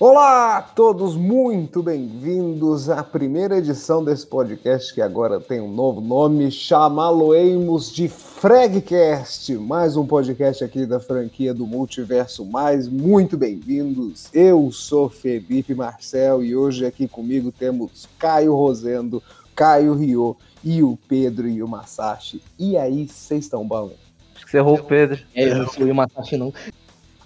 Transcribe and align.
Olá 0.00 0.58
a 0.58 0.62
todos, 0.62 1.14
muito 1.14 1.80
bem-vindos 1.80 2.90
à 2.90 3.00
primeira 3.04 3.58
edição 3.58 4.04
desse 4.04 4.26
podcast 4.26 4.92
que 4.92 5.00
agora 5.00 5.38
tem 5.38 5.60
um 5.60 5.72
novo 5.72 6.00
nome, 6.00 6.50
chamá-lo-emos 6.50 7.92
de 7.92 8.08
Fragcast, 8.08 9.54
mais 9.54 9.96
um 9.96 10.04
podcast 10.04 10.64
aqui 10.64 10.84
da 10.84 10.98
franquia 10.98 11.54
do 11.54 11.64
Multiverso 11.64 12.44
Mais, 12.44 12.88
muito 12.88 13.36
bem-vindos. 13.36 14.28
Eu 14.34 14.72
sou 14.72 15.08
Felipe 15.08 15.76
Marcel 15.76 16.42
e 16.42 16.56
hoje 16.56 16.84
aqui 16.84 17.06
comigo 17.06 17.52
temos 17.52 18.08
Caio 18.18 18.52
Rosendo, 18.52 19.22
Caio 19.54 19.94
Rio 19.94 20.36
e 20.64 20.82
o 20.82 20.98
Pedro 21.06 21.46
e 21.48 21.62
o 21.62 21.68
Masashi. 21.68 22.42
E 22.58 22.76
aí, 22.76 23.06
vocês 23.06 23.44
estão 23.44 23.64
bom? 23.64 23.92
Acho 24.34 24.44
que 24.44 24.50
você 24.50 24.56
errou 24.56 24.74
o 24.74 24.82
Pedro. 24.82 25.22
É, 25.32 25.50
eu 25.50 25.54
não 25.54 25.66
fui 25.68 25.88
o 25.88 25.94
Masashi 25.94 26.36
não. 26.36 26.52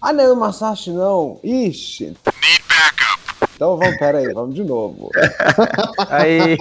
Ah, 0.01 0.13
não, 0.13 0.35
o 0.35 0.37
Masashi 0.37 0.91
não. 0.91 1.41
Ixi. 1.43 2.15
Então 3.59 3.77
vamos, 3.77 3.97
pera 3.97 4.19
aí, 4.19 4.33
vamos 4.33 4.55
de 4.55 4.63
novo. 4.63 5.11
Aí, 6.09 6.57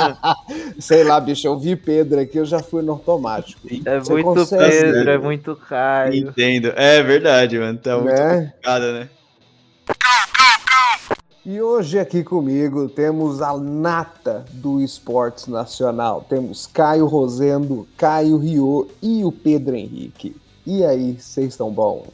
Sei 0.80 1.04
lá, 1.04 1.20
bicho, 1.20 1.46
eu 1.46 1.58
vi 1.58 1.76
Pedro 1.76 2.18
aqui, 2.20 2.38
eu 2.38 2.46
já 2.46 2.60
fui 2.60 2.80
no 2.80 2.92
automático. 2.92 3.60
é 3.84 3.98
Você 3.98 4.12
muito 4.14 4.24
consegue, 4.24 4.70
Pedro, 4.80 5.04
né? 5.04 5.12
é 5.12 5.18
muito 5.18 5.54
Caio. 5.54 6.30
Entendo. 6.30 6.72
É 6.74 7.02
verdade, 7.02 7.58
mano. 7.58 7.78
Tá 7.78 7.98
muito 7.98 8.14
Né? 8.14 8.46
complicado, 8.46 8.82
né? 8.94 9.08
E 11.44 11.60
hoje 11.60 11.98
aqui 11.98 12.24
comigo 12.24 12.88
temos 12.88 13.42
a 13.42 13.54
nata 13.58 14.46
do 14.52 14.80
esportes 14.80 15.48
nacional. 15.48 16.24
Temos 16.26 16.66
Caio 16.66 17.04
Rosendo, 17.04 17.86
Caio 17.98 18.38
Rio 18.38 18.88
e 19.02 19.22
o 19.22 19.30
Pedro 19.30 19.76
Henrique. 19.76 20.34
E 20.66 20.82
aí, 20.82 21.12
vocês 21.20 21.48
estão 21.48 21.70
bom? 21.70 22.06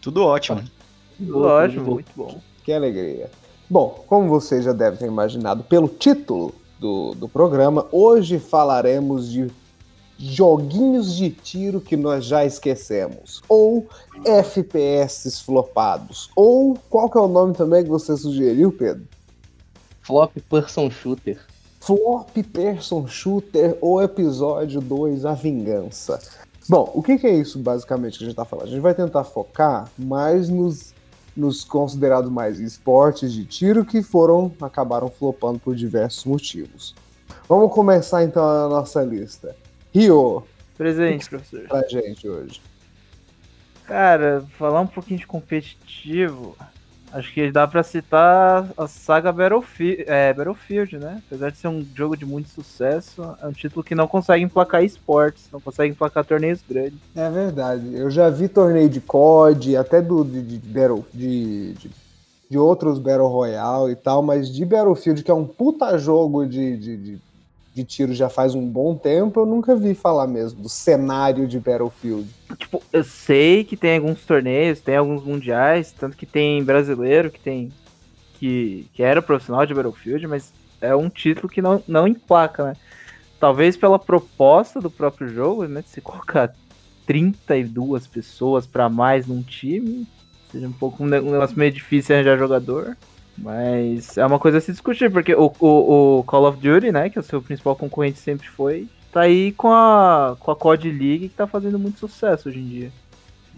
Tudo 0.00 0.22
ótimo. 0.24 0.62
Lógico, 1.18 1.84
muito 1.90 2.12
bom. 2.14 2.40
Que 2.68 2.72
alegria. 2.74 3.30
Bom, 3.70 4.04
como 4.06 4.28
vocês 4.28 4.62
já 4.62 4.74
devem 4.74 4.98
ter 4.98 5.06
imaginado 5.06 5.64
pelo 5.64 5.88
título 5.88 6.54
do, 6.78 7.14
do 7.14 7.26
programa, 7.26 7.86
hoje 7.90 8.38
falaremos 8.38 9.32
de 9.32 9.50
joguinhos 10.18 11.16
de 11.16 11.30
tiro 11.30 11.80
que 11.80 11.96
nós 11.96 12.26
já 12.26 12.44
esquecemos. 12.44 13.42
Ou 13.48 13.88
FPS 14.22 15.40
flopados. 15.40 16.28
Ou 16.36 16.76
qual 16.90 17.08
que 17.08 17.16
é 17.16 17.20
o 17.22 17.26
nome 17.26 17.54
também 17.54 17.84
que 17.84 17.88
você 17.88 18.14
sugeriu, 18.18 18.70
Pedro? 18.70 19.08
Flop 20.02 20.36
Person 20.50 20.90
Shooter. 20.90 21.40
Flop 21.80 22.36
Person 22.52 23.06
Shooter 23.06 23.78
ou 23.80 24.02
episódio 24.02 24.82
2 24.82 25.24
A 25.24 25.32
Vingança. 25.32 26.20
Bom, 26.68 26.92
o 26.94 27.02
que, 27.02 27.16
que 27.16 27.26
é 27.26 27.34
isso 27.34 27.58
basicamente 27.58 28.18
que 28.18 28.24
a 28.24 28.26
gente 28.26 28.36
tá 28.36 28.44
falando? 28.44 28.66
A 28.66 28.70
gente 28.70 28.82
vai 28.82 28.94
tentar 28.94 29.24
focar 29.24 29.90
mais 29.96 30.50
nos, 30.50 30.92
nos 31.38 31.62
considerados 31.62 32.30
mais 32.30 32.58
esportes 32.58 33.32
de 33.32 33.44
tiro 33.44 33.84
que 33.84 34.02
foram, 34.02 34.52
acabaram 34.60 35.08
flopando 35.08 35.60
por 35.60 35.76
diversos 35.76 36.24
motivos. 36.24 36.96
Vamos 37.48 37.72
começar 37.72 38.24
então 38.24 38.42
a 38.42 38.68
nossa 38.68 39.02
lista. 39.04 39.54
Rio, 39.94 40.42
Presente, 40.76 41.28
professor. 41.28 41.68
pra 41.68 41.86
gente 41.88 42.28
hoje. 42.28 42.60
Cara, 43.86 44.44
falar 44.58 44.80
um 44.80 44.86
pouquinho 44.86 45.20
de 45.20 45.26
competitivo, 45.26 46.56
acho 47.12 47.32
que 47.32 47.50
dá 47.50 47.66
pra 47.66 47.82
citar 47.82 48.68
a 48.76 48.86
saga 48.86 49.32
Battlefield, 49.32 50.04
é, 50.06 50.32
Battlefield, 50.32 50.98
né? 50.98 51.22
Apesar 51.26 51.50
de 51.50 51.58
ser 51.58 51.68
um 51.68 51.84
jogo 51.94 52.16
de 52.16 52.24
muito 52.26 52.48
sucesso, 52.48 53.22
é 53.42 53.46
um 53.46 53.52
título 53.52 53.82
que 53.84 53.94
não 53.94 54.06
consegue 54.08 54.44
emplacar 54.44 54.84
esportes, 54.84 55.48
não 55.52 55.60
consegue 55.60 55.92
emplacar 55.92 56.24
torneios 56.24 56.60
grandes. 56.68 56.98
É 57.14 57.30
verdade. 57.30 57.94
Eu 57.94 58.10
já 58.10 58.28
vi 58.30 58.48
torneio 58.48 58.88
de 58.88 59.00
COD, 59.00 59.76
até 59.76 60.00
do, 60.02 60.24
de, 60.24 60.42
de, 60.42 60.58
Battle- 60.58 61.04
de, 61.12 61.72
de, 61.74 61.90
de 62.50 62.58
outros 62.58 62.98
Battle 62.98 63.28
Royale 63.28 63.92
e 63.92 63.96
tal, 63.96 64.22
mas 64.22 64.48
de 64.52 64.64
Battlefield, 64.64 65.22
que 65.22 65.30
é 65.30 65.34
um 65.34 65.46
puta 65.46 65.96
jogo 65.98 66.46
de, 66.46 66.76
de, 66.76 66.96
de, 66.96 67.18
de 67.74 67.84
tiro 67.84 68.12
já 68.14 68.28
faz 68.28 68.54
um 68.54 68.66
bom 68.68 68.94
tempo, 68.96 69.40
eu 69.40 69.46
nunca 69.46 69.74
vi 69.76 69.94
falar 69.94 70.26
mesmo 70.26 70.62
do 70.62 70.68
cenário 70.68 71.46
de 71.46 71.58
Battlefield. 71.58 72.28
Tipo, 72.58 72.82
eu 72.92 73.04
sei 73.04 73.62
que 73.62 73.76
tem 73.76 73.96
alguns 73.96 74.24
torneios, 74.24 74.80
tem 74.80 74.96
alguns 74.96 75.22
mundiais, 75.22 75.92
tanto 75.92 76.16
que 76.16 76.26
tem 76.26 76.62
brasileiro 76.62 77.30
que 77.30 77.38
tem. 77.38 77.72
que, 78.34 78.86
que 78.92 79.02
era 79.02 79.22
profissional 79.22 79.64
de 79.64 79.72
Battlefield, 79.72 80.26
mas 80.26 80.52
é 80.80 80.94
um 80.94 81.08
título 81.08 81.48
que 81.48 81.62
não, 81.62 81.82
não 81.86 82.08
emplaca, 82.08 82.64
né? 82.64 82.76
Talvez 83.38 83.76
pela 83.76 83.98
proposta 83.98 84.80
do 84.80 84.90
próprio 84.90 85.28
jogo, 85.28 85.66
né? 85.66 85.82
Se 85.86 86.00
colocar 86.00 86.52
32 87.06 88.06
pessoas 88.06 88.66
pra 88.66 88.88
mais 88.88 89.26
num 89.26 89.42
time, 89.42 90.06
seja 90.50 90.66
um 90.66 90.72
pouco 90.72 91.04
um 91.04 91.06
negócio 91.06 91.56
meio 91.56 91.72
difícil 91.72 92.16
arranjar 92.16 92.36
jogador. 92.36 92.96
Mas 93.36 94.18
é 94.18 94.26
uma 94.26 94.38
coisa 94.38 94.58
a 94.58 94.60
se 94.60 94.72
discutir, 94.72 95.12
porque 95.12 95.32
o, 95.32 95.52
o, 95.60 96.18
o 96.18 96.24
Call 96.24 96.48
of 96.48 96.58
Duty, 96.58 96.90
né, 96.90 97.08
que 97.08 97.18
é 97.18 97.20
o 97.20 97.24
seu 97.24 97.40
principal 97.40 97.76
concorrente 97.76 98.18
sempre 98.18 98.48
foi, 98.48 98.88
tá 99.12 99.22
aí 99.22 99.52
com 99.52 99.72
a, 99.72 100.36
com 100.38 100.50
a 100.50 100.56
COD 100.56 100.90
League 100.90 101.28
que 101.28 101.34
tá 101.34 101.46
fazendo 101.46 101.78
muito 101.78 101.98
sucesso 101.98 102.48
hoje 102.48 102.58
em 102.58 102.68
dia. 102.68 102.92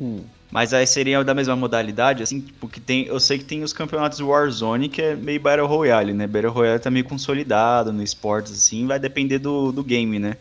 Hum. 0.00 0.20
Mas 0.50 0.74
aí 0.74 0.84
seria 0.86 1.22
da 1.22 1.32
mesma 1.32 1.54
modalidade, 1.54 2.22
assim, 2.24 2.40
tipo, 2.40 2.66
que 2.68 2.80
tem. 2.80 3.04
Eu 3.06 3.20
sei 3.20 3.38
que 3.38 3.44
tem 3.44 3.62
os 3.62 3.72
campeonatos 3.72 4.18
Warzone, 4.20 4.88
que 4.88 5.00
é 5.00 5.14
meio 5.14 5.40
Battle 5.40 5.66
Royale, 5.68 6.12
né? 6.12 6.26
Battle 6.26 6.50
Royale 6.50 6.80
tá 6.80 6.90
meio 6.90 7.04
consolidado 7.04 7.92
no 7.92 8.02
esportes, 8.02 8.52
assim, 8.52 8.84
vai 8.86 8.98
depender 8.98 9.38
do, 9.38 9.70
do 9.70 9.84
game, 9.84 10.18
né? 10.18 10.36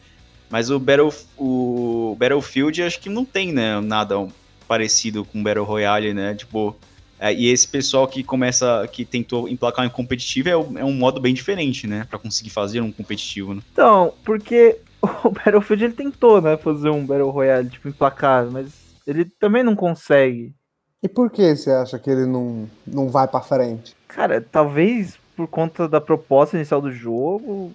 Mas 0.49 0.71
o, 0.71 0.79
Battle, 0.79 1.13
o 1.37 2.15
Battlefield 2.17 2.81
acho 2.81 2.99
que 2.99 3.07
não 3.07 3.23
tem, 3.23 3.53
né, 3.53 3.79
nada 3.81 4.27
parecido 4.67 5.23
com 5.23 5.43
Battle 5.43 5.63
Royale, 5.63 6.11
né? 6.11 6.33
Tipo. 6.33 6.75
é, 7.19 7.31
e 7.31 7.45
esse 7.47 7.67
pessoal 7.67 8.07
que 8.07 8.23
começa, 8.23 8.87
que 8.91 9.05
tentou 9.05 9.47
emplacar 9.47 9.85
em 9.85 9.89
competitivo 9.89 10.49
é, 10.49 10.57
um- 10.57 10.77
é 10.79 10.83
um 10.85 10.93
modo 10.93 11.19
bem 11.21 11.35
diferente, 11.35 11.85
né? 11.85 12.07
Pra 12.09 12.17
conseguir 12.17 12.49
fazer 12.49 12.81
um 12.81 12.91
competitivo, 12.91 13.53
né? 13.53 13.61
Então, 13.71 14.11
porque 14.23 14.77
o 15.23 15.29
Battlefield 15.29 15.85
ele 15.85 15.93
tentou, 15.93 16.41
né, 16.41 16.57
fazer 16.57 16.89
um 16.89 17.05
Battle 17.05 17.29
Royale, 17.29 17.69
tipo, 17.69 17.87
emplacado, 17.87 18.51
mas 18.51 18.95
ele 19.05 19.25
também 19.25 19.63
não 19.63 19.75
consegue. 19.75 20.53
E 21.01 21.07
por 21.07 21.29
que 21.29 21.55
você 21.55 21.71
acha 21.71 21.97
que 21.97 22.09
ele 22.09 22.25
não, 22.25 22.69
não 22.85 23.07
vai 23.07 23.27
pra 23.27 23.41
frente? 23.41 23.95
Cara, 24.07 24.41
talvez 24.41 25.17
por 25.35 25.47
conta 25.47 25.87
da 25.87 26.01
proposta 26.01 26.57
inicial 26.57 26.81
do 26.81 26.91
jogo, 26.91 27.71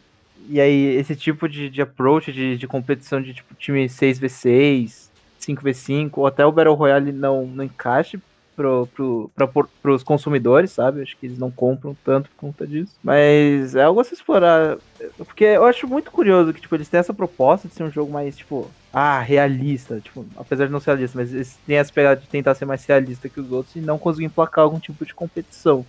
e 0.48 0.60
aí 0.60 0.96
esse 0.96 1.16
tipo 1.16 1.48
de, 1.48 1.70
de 1.70 1.80
approach 1.80 2.30
de, 2.30 2.58
de 2.58 2.66
competição 2.66 3.22
de 3.22 3.32
tipo 3.32 3.54
time 3.54 3.86
6v6, 3.86 5.08
5v5, 5.40 6.10
ou 6.16 6.26
até 6.26 6.44
o 6.44 6.52
Battle 6.52 6.74
Royale 6.74 7.12
não, 7.12 7.46
não 7.46 7.64
encaixe 7.64 8.20
pro, 8.54 8.86
pro, 8.94 9.30
pra, 9.34 9.48
pros 9.82 10.02
consumidores, 10.02 10.70
sabe? 10.70 11.02
Acho 11.02 11.16
que 11.16 11.26
eles 11.26 11.38
não 11.38 11.50
compram 11.50 11.96
tanto 12.04 12.28
por 12.30 12.36
conta 12.36 12.66
disso. 12.66 12.94
Mas 13.02 13.74
é 13.74 13.82
algo 13.84 14.00
a 14.00 14.04
se 14.04 14.14
explorar. 14.14 14.78
Porque 15.18 15.44
eu 15.44 15.64
acho 15.64 15.86
muito 15.86 16.10
curioso 16.10 16.52
que, 16.52 16.60
tipo, 16.60 16.74
eles 16.74 16.88
têm 16.88 17.00
essa 17.00 17.14
proposta 17.14 17.68
de 17.68 17.74
ser 17.74 17.84
um 17.84 17.90
jogo 17.90 18.12
mais, 18.12 18.36
tipo, 18.36 18.70
ah, 18.92 19.20
realista. 19.20 20.00
Tipo, 20.00 20.24
apesar 20.36 20.66
de 20.66 20.72
não 20.72 20.80
ser 20.80 20.90
realista, 20.90 21.18
mas 21.18 21.32
eles 21.32 21.58
têm 21.66 21.76
essa 21.76 21.92
pegada 21.92 22.20
de 22.20 22.28
tentar 22.28 22.54
ser 22.54 22.64
mais 22.64 22.84
realista 22.84 23.28
que 23.28 23.40
os 23.40 23.50
outros 23.50 23.74
e 23.76 23.80
não 23.80 23.98
conseguir 23.98 24.26
emplacar 24.26 24.64
algum 24.64 24.78
tipo 24.78 25.04
de 25.04 25.14
competição. 25.14 25.84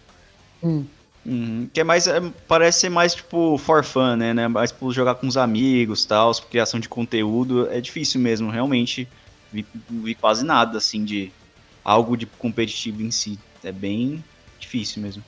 Uhum, 1.26 1.70
Que 1.74 1.82
é 1.82 1.84
mais. 1.84 2.08
é, 2.08 2.22
parece 2.48 2.82
ser 2.82 2.90
mais 2.90 3.16
tipo 3.16 3.58
for 3.58 3.84
fun, 3.84 4.16
né? 4.16 4.34
né? 4.34 4.48
Mais 4.48 4.72
por 4.72 4.92
jogar 4.92 5.16
com 5.16 5.28
os 5.28 5.38
amigos 5.38 6.06
tal, 6.06 6.34
criação 6.50 6.80
de 6.80 6.88
conteúdo. 6.90 7.68
É 7.70 7.82
difícil 7.82 8.20
mesmo, 8.20 8.50
realmente. 8.50 9.08
Vi, 9.52 9.66
vi 9.90 10.16
quase 10.16 10.44
nada 10.46 10.78
assim 10.78 11.04
de 11.06 11.32
algo 11.86 12.18
de 12.18 12.26
competitivo 12.26 13.02
em 13.04 13.12
si. 13.12 13.40
É 13.64 13.72
bem 13.72 14.22
difícil 14.60 15.02
mesmo. 15.02 15.24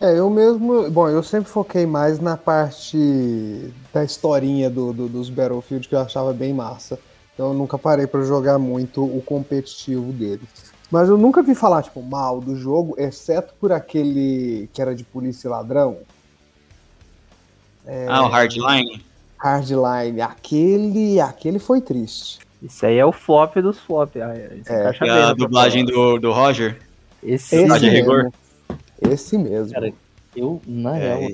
É, 0.00 0.18
eu 0.18 0.28
mesmo. 0.28 0.90
Bom, 0.90 1.08
eu 1.08 1.22
sempre 1.22 1.48
foquei 1.48 1.86
mais 1.86 2.18
na 2.18 2.36
parte 2.36 3.72
da 3.94 4.02
historinha 4.04 4.68
do, 4.68 4.92
do- 4.92 5.08
dos 5.08 5.30
Battlefield 5.30 5.88
que 5.88 5.94
eu 5.94 6.00
achava 6.00 6.32
bem 6.32 6.52
massa. 6.52 6.98
Então 7.32 7.48
eu 7.48 7.54
nunca 7.54 7.78
parei 7.78 8.06
pra 8.06 8.22
jogar 8.24 8.58
muito 8.58 9.02
o 9.04 9.22
competitivo 9.22 10.12
dele. 10.12 10.42
Mas 10.90 11.08
eu 11.08 11.16
nunca 11.16 11.42
vi 11.42 11.54
falar, 11.54 11.82
tipo, 11.82 12.02
mal 12.02 12.40
do 12.40 12.54
jogo, 12.56 12.94
exceto 12.98 13.54
por 13.58 13.72
aquele 13.72 14.68
que 14.74 14.82
era 14.82 14.94
de 14.94 15.04
polícia 15.04 15.48
e 15.48 15.50
ladrão. 15.50 15.96
Ah, 18.08 18.22
o 18.24 18.28
Hardline? 18.28 19.02
Hardline. 19.38 20.20
Aquele. 20.20 21.20
Aquele 21.20 21.58
foi 21.58 21.80
triste. 21.80 22.40
Isso 22.62 22.86
aí 22.86 22.96
é 22.96 23.04
o 23.04 23.12
flop 23.12 23.56
dos 23.56 23.80
flop. 23.80 24.16
Ah, 24.16 24.34
é, 24.34 24.60
É, 24.66 25.22
a 25.22 25.32
dublagem 25.34 25.84
do, 25.84 26.18
do 26.18 26.30
Roger? 26.30 26.80
Esse, 27.22 27.56
Esse 27.56 27.88
rigor? 27.88 28.24
mesmo. 28.24 28.32
Esse 29.00 29.38
mesmo. 29.38 29.72
Cara, 29.72 29.92
eu, 30.34 30.62
na 30.66 30.96
É, 30.96 31.16
real, 31.16 31.32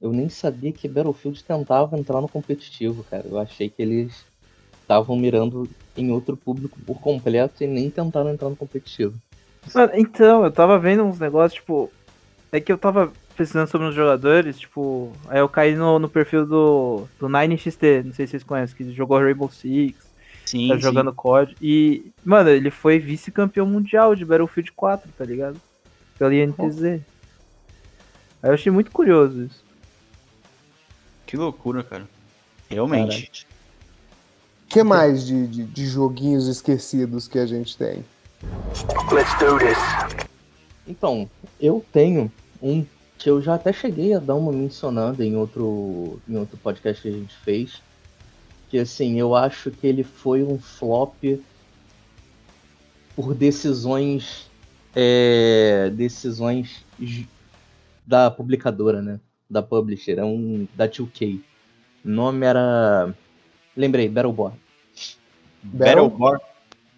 eu 0.00 0.12
nem 0.12 0.28
sabia 0.28 0.70
que 0.70 0.86
Battlefield 0.86 1.42
tentava 1.42 1.98
entrar 1.98 2.20
no 2.20 2.28
competitivo, 2.28 3.04
cara. 3.10 3.24
Eu 3.26 3.38
achei 3.38 3.70
que 3.70 3.80
eles 3.80 4.24
estavam 4.82 5.16
mirando 5.16 5.68
em 5.96 6.10
outro 6.12 6.36
público 6.36 6.78
por 6.86 7.00
completo 7.00 7.64
e 7.64 7.66
nem 7.66 7.88
tentaram 7.88 8.30
entrar 8.30 8.50
no 8.50 8.56
competitivo. 8.56 9.14
Mano, 9.74 9.92
então, 9.94 10.44
eu 10.44 10.50
tava 10.50 10.78
vendo 10.78 11.02
uns 11.04 11.18
negócios, 11.18 11.54
tipo. 11.54 11.90
É 12.52 12.60
que 12.60 12.70
eu 12.70 12.78
tava 12.78 13.10
pesquisando 13.34 13.70
sobre 13.70 13.88
os 13.88 13.94
jogadores, 13.94 14.58
tipo. 14.58 15.10
Aí 15.26 15.38
eu 15.38 15.48
caí 15.48 15.74
no, 15.74 15.98
no 15.98 16.08
perfil 16.08 16.44
do, 16.44 17.08
do 17.18 17.26
9XT, 17.26 18.04
não 18.04 18.12
sei 18.12 18.26
se 18.26 18.32
vocês 18.32 18.44
conhecem, 18.44 18.76
que 18.76 18.92
jogou 18.92 19.18
Rainbow 19.18 19.50
Six, 19.50 19.96
Sim, 20.44 20.68
tá 20.68 20.74
sim. 20.74 20.80
jogando 20.80 21.12
COD. 21.12 21.56
E, 21.60 22.12
mano, 22.24 22.50
ele 22.50 22.70
foi 22.70 22.98
vice-campeão 22.98 23.66
mundial 23.66 24.14
de 24.14 24.24
Battlefield 24.24 24.72
4, 24.72 25.10
tá 25.16 25.24
ligado? 25.24 25.60
pela 26.18 26.34
INTZ. 26.34 26.82
Aí 26.82 27.00
eu 28.42 28.54
achei 28.54 28.70
muito 28.70 28.90
curioso 28.90 29.44
isso. 29.44 29.64
Que 31.26 31.36
loucura, 31.36 31.82
cara. 31.82 32.08
Realmente. 32.68 33.46
O 34.64 34.68
que 34.68 34.82
mais 34.82 35.24
de, 35.24 35.46
de, 35.46 35.64
de 35.64 35.86
joguinhos 35.86 36.48
esquecidos 36.48 37.28
que 37.28 37.38
a 37.38 37.46
gente 37.46 37.76
tem? 37.76 38.04
Então, 40.86 41.28
eu 41.60 41.84
tenho 41.92 42.30
um 42.62 42.84
que 43.16 43.30
eu 43.30 43.40
já 43.40 43.54
até 43.54 43.72
cheguei 43.72 44.12
a 44.14 44.18
dar 44.18 44.34
uma 44.34 44.52
mencionada 44.52 45.24
em 45.24 45.36
outro, 45.36 46.20
em 46.28 46.36
outro 46.36 46.58
podcast 46.58 47.00
que 47.00 47.08
a 47.08 47.12
gente 47.12 47.34
fez. 47.36 47.80
Que 48.68 48.78
assim, 48.78 49.18
eu 49.18 49.34
acho 49.34 49.70
que 49.70 49.86
ele 49.86 50.02
foi 50.02 50.42
um 50.42 50.58
flop 50.58 51.14
por 53.14 53.34
decisões. 53.34 54.50
É, 54.96 55.90
decisões 55.90 56.84
da 58.06 58.30
publicadora, 58.30 59.02
né? 59.02 59.18
Da 59.50 59.62
publisher, 59.62 60.18
é 60.18 60.24
um 60.24 60.68
da 60.74 60.88
2K. 60.88 61.40
O 62.04 62.08
nome 62.08 62.46
era. 62.46 63.14
Lembrei, 63.76 64.08
Battleborn. 64.08 64.56
Battleborn? 65.62 66.40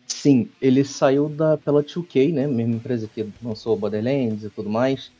Sim, 0.06 0.48
ele 0.60 0.84
saiu 0.84 1.28
da, 1.28 1.56
pela 1.56 1.82
2K, 1.82 2.32
né? 2.32 2.46
Mesma 2.46 2.74
empresa 2.74 3.08
que 3.12 3.28
lançou 3.42 3.76
Borderlands 3.76 4.44
e 4.44 4.50
tudo 4.50 4.68
mais. 4.68 5.10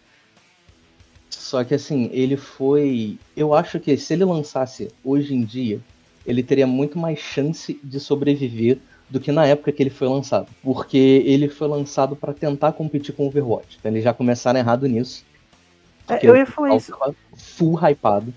Só 1.31 1.63
que 1.65 1.75
assim, 1.75 2.11
ele 2.13 2.37
foi. 2.37 3.19
Eu 3.37 3.55
acho 3.55 3.79
que 3.79 3.97
se 3.97 4.13
ele 4.13 4.25
lançasse 4.25 4.89
hoje 5.05 5.35
em 5.35 5.45
dia, 5.45 5.81
ele 6.27 6.43
teria 6.43 6.67
muito 6.67 6.99
mais 6.99 7.19
chance 7.19 7.79
de 7.83 8.01
sobreviver 8.01 8.79
do 9.09 9.21
que 9.21 9.31
na 9.31 9.47
época 9.47 9.73
que 9.73 9.83
ele 9.83 9.91
foi 9.91 10.09
lançado. 10.09 10.49
Porque 10.63 11.23
ele 11.25 11.49
foi 11.49 11.69
lançado 11.69 12.17
para 12.17 12.33
tentar 12.33 12.73
competir 12.73 13.15
com 13.15 13.25
o 13.25 13.27
Overwatch. 13.29 13.77
Então 13.79 13.93
eles 13.93 14.03
já 14.03 14.13
começaram 14.13 14.59
errado 14.59 14.87
nisso. 14.87 15.25
É, 16.09 16.19
eu 16.23 16.37
ia 16.37 16.47
falar 16.47 16.77
isso. 16.77 16.93
Full 17.35 17.79
hypado. 17.79 18.33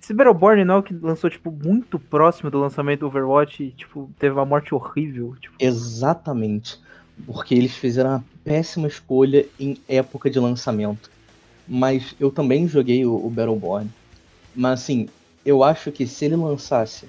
Esse 0.00 0.14
Battleborn 0.14 0.64
não 0.64 0.76
é 0.76 0.78
o 0.78 0.82
que 0.82 0.94
lançou, 0.94 1.28
tipo, 1.28 1.50
muito 1.50 1.98
próximo 1.98 2.48
do 2.48 2.60
lançamento 2.60 3.00
do 3.00 3.06
Overwatch 3.06 3.64
e, 3.64 3.70
tipo, 3.72 4.08
teve 4.18 4.34
uma 4.34 4.44
morte 4.44 4.72
horrível. 4.72 5.34
Tipo... 5.40 5.56
Exatamente. 5.58 6.78
Porque 7.24 7.54
eles 7.54 7.76
fizeram 7.76 8.10
uma 8.10 8.24
péssima 8.44 8.86
escolha 8.86 9.44
em 9.58 9.76
época 9.88 10.30
de 10.30 10.38
lançamento. 10.38 11.10
Mas 11.66 12.14
eu 12.20 12.30
também 12.30 12.68
joguei 12.68 13.04
o, 13.04 13.14
o 13.14 13.28
Battleborn. 13.28 13.90
Mas 14.54 14.80
assim, 14.80 15.08
eu 15.46 15.62
acho 15.62 15.92
que 15.92 16.08
se 16.08 16.24
ele 16.24 16.34
lançasse 16.34 17.06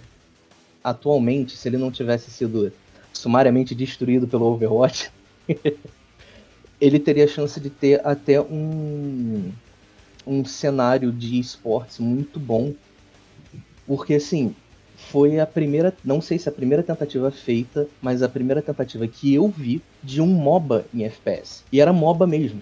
atualmente, 0.84 1.58
se 1.58 1.68
ele 1.68 1.78
não 1.78 1.92
tivesse 1.92 2.30
sido 2.30 2.72
sumariamente 3.12 3.74
destruído 3.74 4.28
pelo 4.28 4.46
Overwatch, 4.46 5.12
ele 6.80 7.00
teria 7.00 7.26
a 7.26 7.28
chance 7.28 7.60
de 7.60 7.72
ter 7.72 8.06
até 8.06 8.40
um, 8.40 9.52
um 10.26 10.46
cenário 10.46 11.12
de 11.12 11.40
esportes 11.40 11.98
muito 11.98 12.40
bom. 12.40 12.74
Porque 13.88 14.14
assim, 14.14 14.56
foi 14.96 15.40
a 15.40 15.46
primeira, 15.48 15.96
não 16.06 16.22
sei 16.22 16.38
se 16.38 16.48
a 16.48 16.52
primeira 16.52 16.84
tentativa 16.84 17.32
feita, 17.32 17.88
mas 18.00 18.22
a 18.22 18.30
primeira 18.30 18.62
tentativa 18.62 19.08
que 19.08 19.34
eu 19.34 19.50
vi 19.50 19.82
de 20.04 20.22
um 20.22 20.28
MOBA 20.28 20.86
em 20.94 21.04
FPS. 21.06 21.64
E 21.72 21.82
era 21.82 21.92
MOBA 21.92 22.28
mesmo. 22.28 22.62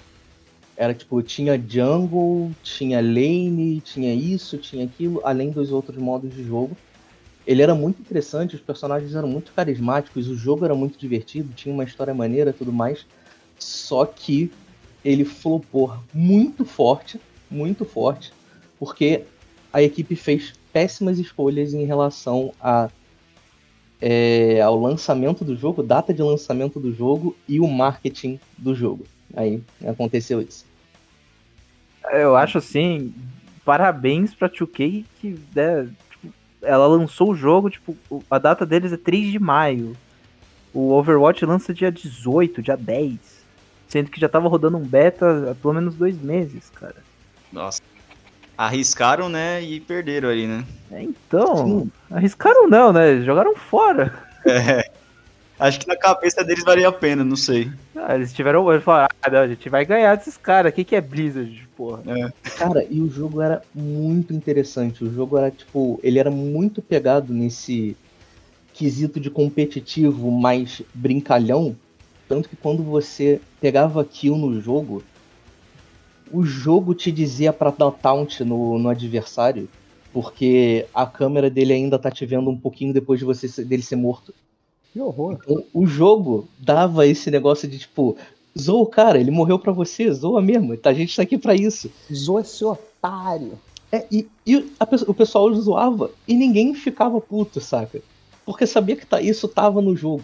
Era 0.77 0.93
tipo, 0.93 1.21
tinha 1.21 1.57
jungle, 1.57 2.51
tinha 2.61 2.99
lane, 2.99 3.81
tinha 3.81 4.13
isso, 4.13 4.57
tinha 4.57 4.85
aquilo, 4.85 5.21
além 5.23 5.49
dos 5.49 5.71
outros 5.71 5.97
modos 5.97 6.33
de 6.33 6.43
jogo. 6.43 6.75
Ele 7.47 7.61
era 7.61 7.73
muito 7.73 8.01
interessante, 8.01 8.55
os 8.55 8.61
personagens 8.61 9.15
eram 9.15 9.27
muito 9.27 9.53
carismáticos, 9.53 10.27
o 10.27 10.35
jogo 10.35 10.65
era 10.65 10.75
muito 10.75 10.97
divertido, 10.97 11.53
tinha 11.53 11.73
uma 11.73 11.83
história 11.83 12.13
maneira 12.13 12.51
tudo 12.51 12.73
mais. 12.73 13.05
Só 13.57 14.05
que 14.05 14.51
ele 15.03 15.23
flopou 15.23 15.95
muito 16.13 16.65
forte, 16.65 17.21
muito 17.49 17.85
forte, 17.85 18.33
porque 18.79 19.23
a 19.71 19.81
equipe 19.81 20.15
fez 20.15 20.53
péssimas 20.73 21.19
escolhas 21.19 21.73
em 21.73 21.85
relação 21.85 22.51
a, 22.59 22.89
é, 24.01 24.59
ao 24.61 24.77
lançamento 24.77 25.45
do 25.45 25.55
jogo, 25.55 25.83
data 25.83 26.13
de 26.13 26.21
lançamento 26.21 26.79
do 26.79 26.91
jogo 26.93 27.35
e 27.47 27.59
o 27.59 27.67
marketing 27.67 28.39
do 28.57 28.75
jogo. 28.75 29.05
Aí 29.35 29.61
aconteceu 29.85 30.41
isso. 30.41 30.65
Eu 32.11 32.35
acho 32.35 32.57
assim, 32.57 33.13
parabéns 33.63 34.33
pra 34.33 34.49
2K 34.49 35.05
que 35.19 35.39
né, 35.55 35.87
tipo, 36.09 36.33
ela 36.61 36.87
lançou 36.87 37.31
o 37.31 37.35
jogo, 37.35 37.69
tipo, 37.69 37.97
a 38.29 38.37
data 38.37 38.65
deles 38.65 38.93
é 38.93 38.97
3 38.97 39.31
de 39.31 39.39
maio. 39.39 39.95
O 40.73 40.91
Overwatch 40.91 41.45
lança 41.45 41.73
dia 41.73 41.91
18, 41.91 42.61
dia 42.61 42.77
10. 42.77 43.17
Sendo 43.87 44.09
que 44.09 44.19
já 44.19 44.27
tava 44.27 44.47
rodando 44.47 44.77
um 44.77 44.83
beta 44.83 45.51
há 45.51 45.55
pelo 45.55 45.73
menos 45.73 45.95
dois 45.95 46.19
meses, 46.19 46.69
cara. 46.75 46.97
Nossa. 47.51 47.81
Arriscaram, 48.57 49.29
né? 49.29 49.61
E 49.61 49.79
perderam 49.79 50.29
ali, 50.29 50.47
né? 50.47 50.65
É, 50.91 51.01
então, 51.01 51.65
Sim. 51.65 51.91
arriscaram 52.09 52.67
não, 52.67 52.91
né? 52.93 53.21
Jogaram 53.21 53.55
fora. 53.55 54.13
É. 54.45 54.89
Acho 55.59 55.79
que 55.79 55.87
na 55.87 55.95
cabeça 55.95 56.43
deles 56.43 56.63
valia 56.63 56.89
a 56.89 56.91
pena, 56.91 57.23
não 57.23 57.35
sei. 57.35 57.71
Ah, 57.95 58.15
eles 58.15 58.33
tiveram. 58.33 58.69
Eles 58.71 58.83
falaram, 58.83 59.07
ah, 59.21 59.29
não, 59.29 59.39
a 59.39 59.47
gente 59.47 59.69
vai 59.69 59.85
ganhar 59.85 60.15
desses 60.15 60.35
caras. 60.35 60.71
O 60.71 60.75
que, 60.75 60.83
que 60.83 60.95
é 60.95 61.01
Blizzard, 61.01 61.67
porra? 61.77 62.03
É. 62.05 62.49
Cara, 62.57 62.85
e 62.89 62.99
o 62.99 63.09
jogo 63.09 63.41
era 63.41 63.61
muito 63.73 64.33
interessante. 64.33 65.03
O 65.03 65.13
jogo 65.13 65.37
era, 65.37 65.49
tipo, 65.49 65.99
ele 66.03 66.19
era 66.19 66.29
muito 66.29 66.81
pegado 66.81 67.33
nesse 67.33 67.95
quesito 68.73 69.19
de 69.19 69.29
competitivo 69.29 70.29
mais 70.29 70.81
brincalhão. 70.93 71.75
Tanto 72.27 72.49
que 72.49 72.55
quando 72.57 72.83
você 72.83 73.39
pegava 73.61 74.03
kill 74.03 74.35
no 74.35 74.59
jogo, 74.59 75.01
o 76.31 76.43
jogo 76.43 76.93
te 76.93 77.11
dizia 77.11 77.53
pra 77.53 77.71
dar 77.71 77.91
taunt 77.91 78.41
no, 78.41 78.77
no 78.77 78.89
adversário, 78.89 79.69
porque 80.11 80.85
a 80.93 81.05
câmera 81.05 81.49
dele 81.49 81.71
ainda 81.71 81.97
tá 81.97 82.11
te 82.11 82.25
vendo 82.25 82.49
um 82.49 82.57
pouquinho 82.57 82.93
depois 82.93 83.19
de 83.19 83.25
você 83.25 83.63
dele 83.63 83.83
ser 83.83 83.95
morto. 83.95 84.33
Que 84.95 85.01
horror. 85.01 85.37
Então, 85.43 85.61
o 85.73 85.85
jogo 85.85 86.47
dava 86.57 87.05
esse 87.05 87.29
negócio 87.29 87.67
de 87.67 87.79
tipo, 87.79 88.15
zoa 88.57 88.81
o 88.81 88.85
cara, 88.85 89.19
ele 89.19 89.29
morreu 89.29 89.59
pra 89.59 89.73
você, 89.73 90.09
zoa 90.09 90.41
mesmo, 90.41 90.79
a 90.81 90.93
gente 90.93 91.13
tá 91.13 91.21
aqui 91.21 91.37
pra 91.37 91.53
isso. 91.53 91.91
Zoa 92.09 92.39
esse 92.39 92.63
otário. 92.63 93.59
É, 93.91 94.07
e, 94.09 94.25
e 94.47 94.55
a, 94.79 94.87
o 95.05 95.13
pessoal 95.13 95.53
zoava 95.53 96.09
e 96.25 96.33
ninguém 96.33 96.73
ficava 96.73 97.19
puto, 97.19 97.59
saca? 97.59 98.01
Porque 98.45 98.65
sabia 98.65 98.95
que 98.95 99.05
tá, 99.05 99.21
isso 99.21 99.49
tava 99.49 99.81
no 99.81 99.97
jogo. 99.97 100.23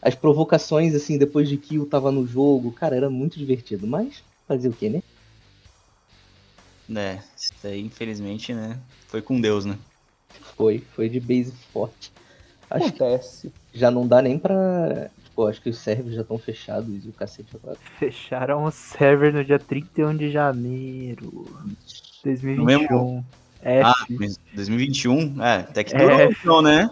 As 0.00 0.14
provocações, 0.14 0.94
assim, 0.94 1.18
depois 1.18 1.48
de 1.48 1.56
kill 1.56 1.84
tava 1.84 2.12
no 2.12 2.24
jogo, 2.24 2.70
cara, 2.70 2.94
era 2.94 3.10
muito 3.10 3.40
divertido, 3.40 3.88
mas 3.88 4.22
fazer 4.46 4.68
o 4.68 4.72
quê, 4.72 4.88
né? 4.88 5.02
É, 6.94 7.18
isso 7.36 7.52
daí, 7.60 7.80
infelizmente, 7.80 8.54
né? 8.54 8.78
Foi 9.08 9.20
com 9.20 9.40
Deus, 9.40 9.64
né? 9.64 9.76
Foi, 10.56 10.80
foi 10.94 11.08
de 11.08 11.18
base 11.18 11.52
forte. 11.72 12.12
Acho 12.70 12.86
Acontece. 12.86 13.52
já 13.74 13.90
não 13.90 14.06
dá 14.06 14.22
nem 14.22 14.38
pra. 14.38 15.10
Tipo, 15.24 15.46
acho 15.46 15.60
que 15.60 15.70
os 15.70 15.78
servers 15.78 16.14
já 16.14 16.22
estão 16.22 16.38
fechados 16.38 17.04
e 17.04 17.08
o 17.08 17.12
cacete 17.12 17.56
agora. 17.56 17.76
Fecharam 17.98 18.64
o 18.64 18.70
server 18.70 19.32
no 19.32 19.44
dia 19.44 19.58
31 19.58 20.16
de 20.16 20.30
janeiro. 20.30 21.46
2021. 22.24 23.24
F. 23.62 23.84
Ah, 23.84 24.06
2021? 24.54 25.42
É, 25.42 25.56
até 25.56 25.84
que 25.84 25.96
durou, 25.96 26.20
então, 26.20 26.62
né? 26.62 26.90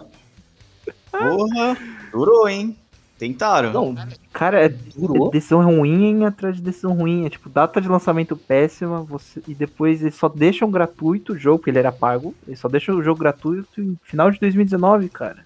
Porra, 1.11 1.77
durou, 2.11 2.47
hein? 2.47 2.75
Tentaram. 3.17 3.73
Não, 3.73 3.95
cara, 4.31 4.65
é, 4.65 4.69
durou. 4.69 5.29
decisão 5.29 5.61
ruim 5.61 6.23
atrás 6.23 6.55
de 6.55 6.61
decisão 6.61 6.93
ruim. 6.93 7.25
É 7.25 7.29
tipo, 7.29 7.49
data 7.49 7.81
de 7.81 7.87
lançamento 7.89 8.35
péssima, 8.37 9.01
você, 9.01 9.41
e 9.47 9.53
depois 9.53 10.01
eles 10.01 10.15
só 10.15 10.29
deixam 10.29 10.71
gratuito 10.71 11.33
o 11.33 11.37
jogo, 11.37 11.59
porque 11.59 11.71
ele 11.71 11.79
era 11.79 11.91
pago. 11.91 12.33
Eles 12.47 12.59
só 12.59 12.69
deixam 12.69 12.95
o 12.95 13.03
jogo 13.03 13.19
gratuito 13.19 13.81
em 13.81 13.97
final 14.03 14.31
de 14.31 14.39
2019, 14.39 15.09
cara. 15.09 15.43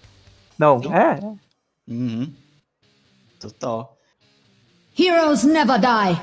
Não, 0.58 0.80
é. 0.94 1.20
Uhum. 1.88 2.32
Total. 3.40 3.96
Heroes 4.98 5.44
never 5.44 5.78
die. 5.78 6.20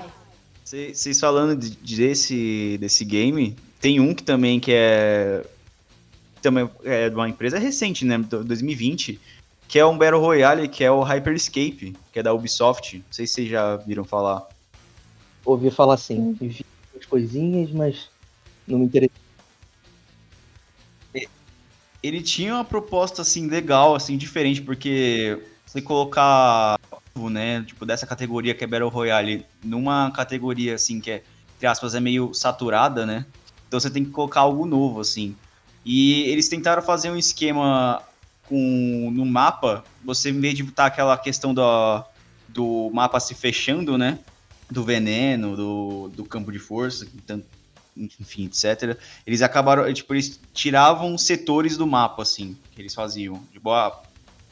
Vocês 0.63 1.19
falando 1.19 1.55
de, 1.59 1.71
desse, 1.97 2.77
desse 2.79 3.03
game, 3.03 3.55
tem 3.81 3.99
um 3.99 4.13
que 4.13 4.23
também 4.23 4.59
que 4.59 4.71
é 4.71 5.45
também 6.41 6.69
é 6.83 7.09
de 7.09 7.15
uma 7.15 7.29
empresa 7.29 7.59
recente, 7.59 8.03
né, 8.03 8.17
2020, 8.17 9.19
que 9.67 9.77
é 9.77 9.85
um 9.85 9.97
Battle 9.97 10.19
Royale, 10.19 10.67
que 10.67 10.83
é 10.83 10.89
o 10.89 11.01
Hyperscape, 11.01 11.95
que 12.11 12.19
é 12.19 12.23
da 12.23 12.33
Ubisoft. 12.33 12.97
Não 12.97 13.03
sei 13.11 13.27
se 13.27 13.33
vocês 13.33 13.49
já 13.49 13.75
viram 13.77 14.03
falar. 14.03 14.47
Ouvi 15.45 15.69
falar 15.69 15.97
sim, 15.97 16.33
vi 16.39 16.65
as 16.97 17.05
coisinhas, 17.05 17.71
mas 17.71 18.09
não 18.67 18.79
me 18.79 18.85
interessei 18.85 19.20
ele 22.01 22.21
tinha 22.21 22.55
uma 22.55 22.63
proposta 22.63 23.21
assim 23.21 23.47
legal, 23.47 23.95
assim 23.95 24.17
diferente, 24.17 24.61
porque 24.61 25.39
você 25.65 25.81
colocar, 25.81 26.79
né, 27.15 27.63
tipo 27.65 27.85
dessa 27.85 28.07
categoria 28.07 28.53
que 28.53 28.63
é 28.63 28.67
Battle 28.67 28.89
Royale, 28.89 29.45
numa 29.63 30.11
categoria 30.11 30.75
assim 30.75 30.99
que 30.99 31.11
é, 31.11 31.23
entre 31.55 31.67
aspas, 31.67 31.95
é 31.95 31.99
meio 31.99 32.33
saturada, 32.33 33.05
né? 33.05 33.25
Então 33.67 33.79
você 33.79 33.89
tem 33.89 34.03
que 34.03 34.11
colocar 34.11 34.41
algo 34.41 34.65
novo 34.65 34.99
assim. 34.99 35.35
E 35.85 36.23
eles 36.23 36.47
tentaram 36.49 36.81
fazer 36.81 37.09
um 37.09 37.15
esquema 37.15 38.01
com 38.47 39.09
no 39.13 39.25
mapa, 39.25 39.83
você 40.03 40.29
em 40.29 40.39
vez 40.39 40.55
de 40.55 40.63
botar 40.63 40.87
aquela 40.87 41.17
questão 41.17 41.53
do, 41.53 42.03
do 42.49 42.91
mapa 42.93 43.19
se 43.19 43.33
fechando, 43.33 43.97
né? 43.97 44.19
do 44.71 44.83
veneno, 44.85 45.55
do, 45.55 46.11
do 46.15 46.23
campo 46.23 46.51
de 46.51 46.57
força, 46.57 47.05
então, 47.13 47.43
enfim, 47.95 48.45
etc. 48.45 48.97
Eles 49.25 49.41
acabaram, 49.41 49.91
tipo, 49.93 50.13
eles 50.13 50.39
tiravam 50.53 51.17
setores 51.17 51.77
do 51.77 51.85
mapa, 51.87 52.21
assim, 52.21 52.57
que 52.73 52.81
eles 52.81 52.93
faziam. 52.93 53.41
De 53.51 53.59
boa, 53.59 54.01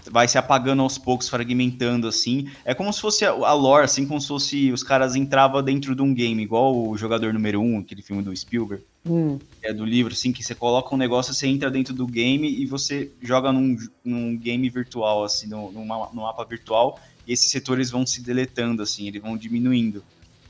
vai 0.09 0.27
se 0.27 0.37
apagando 0.37 0.81
aos 0.81 0.97
poucos, 0.97 1.29
fragmentando, 1.29 2.07
assim. 2.07 2.49
É 2.65 2.73
como 2.73 2.91
se 2.91 3.01
fosse 3.01 3.25
a, 3.25 3.53
lore, 3.53 3.85
assim, 3.85 4.05
como 4.05 4.19
se 4.19 4.27
fosse 4.27 4.71
os 4.71 4.83
caras 4.83 5.15
entravam 5.15 5.61
dentro 5.63 5.95
de 5.95 6.01
um 6.01 6.13
game, 6.13 6.41
igual 6.41 6.75
o 6.75 6.97
Jogador 6.97 7.33
Número 7.33 7.61
1, 7.61 7.79
aquele 7.79 8.01
filme 8.01 8.21
do 8.21 8.35
Spielberg. 8.35 8.83
Hum. 9.05 9.39
É 9.61 9.73
do 9.73 9.85
livro, 9.85 10.13
assim, 10.13 10.31
que 10.31 10.43
você 10.43 10.53
coloca 10.53 10.93
um 10.93 10.97
negócio, 10.97 11.33
você 11.33 11.47
entra 11.47 11.71
dentro 11.71 11.93
do 11.93 12.05
game 12.05 12.49
e 12.49 12.65
você 12.65 13.11
joga 13.21 13.51
num, 13.51 13.77
num 14.03 14.37
game 14.37 14.69
virtual, 14.69 15.23
assim, 15.23 15.47
num, 15.47 15.71
num 15.71 15.85
mapa 15.85 16.45
virtual, 16.45 16.99
e 17.27 17.33
esses 17.33 17.49
setores 17.49 17.89
vão 17.89 18.05
se 18.05 18.21
deletando, 18.21 18.81
assim, 18.81 19.07
eles 19.07 19.21
vão 19.21 19.37
diminuindo. 19.37 20.03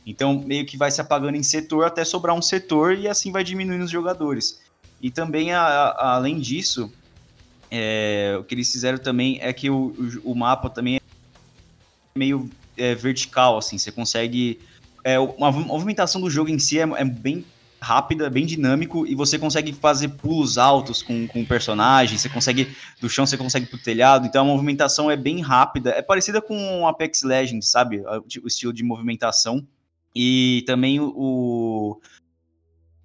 Então, 0.05 0.39
meio 0.39 0.65
que 0.65 0.77
vai 0.77 0.89
se 0.89 0.99
apagando 0.99 1.35
em 1.35 1.43
setor 1.43 1.85
até 1.85 2.03
sobrar 2.03 2.35
um 2.35 2.41
setor 2.41 2.97
e 2.97 3.07
assim 3.07 3.31
vai 3.31 3.43
diminuindo 3.43 3.83
os 3.83 3.91
jogadores. 3.91 4.59
E 5.01 5.11
também, 5.11 5.53
a, 5.53 5.61
a, 5.61 6.15
além 6.15 6.39
disso, 6.39 6.91
é, 7.69 8.35
o 8.39 8.43
que 8.43 8.55
eles 8.55 8.71
fizeram 8.71 8.97
também 8.97 9.37
é 9.41 9.53
que 9.53 9.69
o, 9.69 9.93
o, 10.23 10.31
o 10.31 10.35
mapa 10.35 10.69
também 10.69 10.97
é 10.97 11.01
meio 12.15 12.49
é, 12.75 12.95
vertical, 12.95 13.57
assim, 13.57 13.77
você 13.77 13.91
consegue... 13.91 14.59
É, 15.03 15.17
uma 15.17 15.51
movimentação 15.51 16.19
do 16.19 16.29
jogo 16.29 16.49
em 16.49 16.59
si 16.59 16.79
é, 16.79 16.83
é, 16.83 17.05
bem 17.05 17.45
rápida, 17.79 18.29
bem 18.29 18.45
dinâmico, 18.45 19.07
e 19.07 19.15
você 19.15 19.39
consegue 19.39 19.71
fazer 19.71 20.09
pulos 20.09 20.57
altos 20.57 21.01
com, 21.01 21.25
com 21.27 21.41
o 21.41 21.45
personagem, 21.45 22.17
você 22.17 22.27
consegue, 22.27 22.75
do 22.99 23.09
chão 23.09 23.25
você 23.25 23.37
consegue 23.37 23.65
pro 23.65 23.77
telhado, 23.77 24.27
então 24.27 24.41
a 24.41 24.45
movimentação 24.45 25.09
é 25.09 25.15
bem 25.15 25.39
rápida, 25.39 25.91
é 25.91 26.01
parecida 26.01 26.41
com 26.41 26.85
Apex 26.85 27.23
Legends, 27.23 27.69
sabe? 27.69 28.01
O, 28.01 28.43
o 28.43 28.47
estilo 28.47 28.73
de 28.73 28.83
movimentação, 28.83 29.65
e 30.15 30.63
também 30.65 30.99
o, 30.99 31.99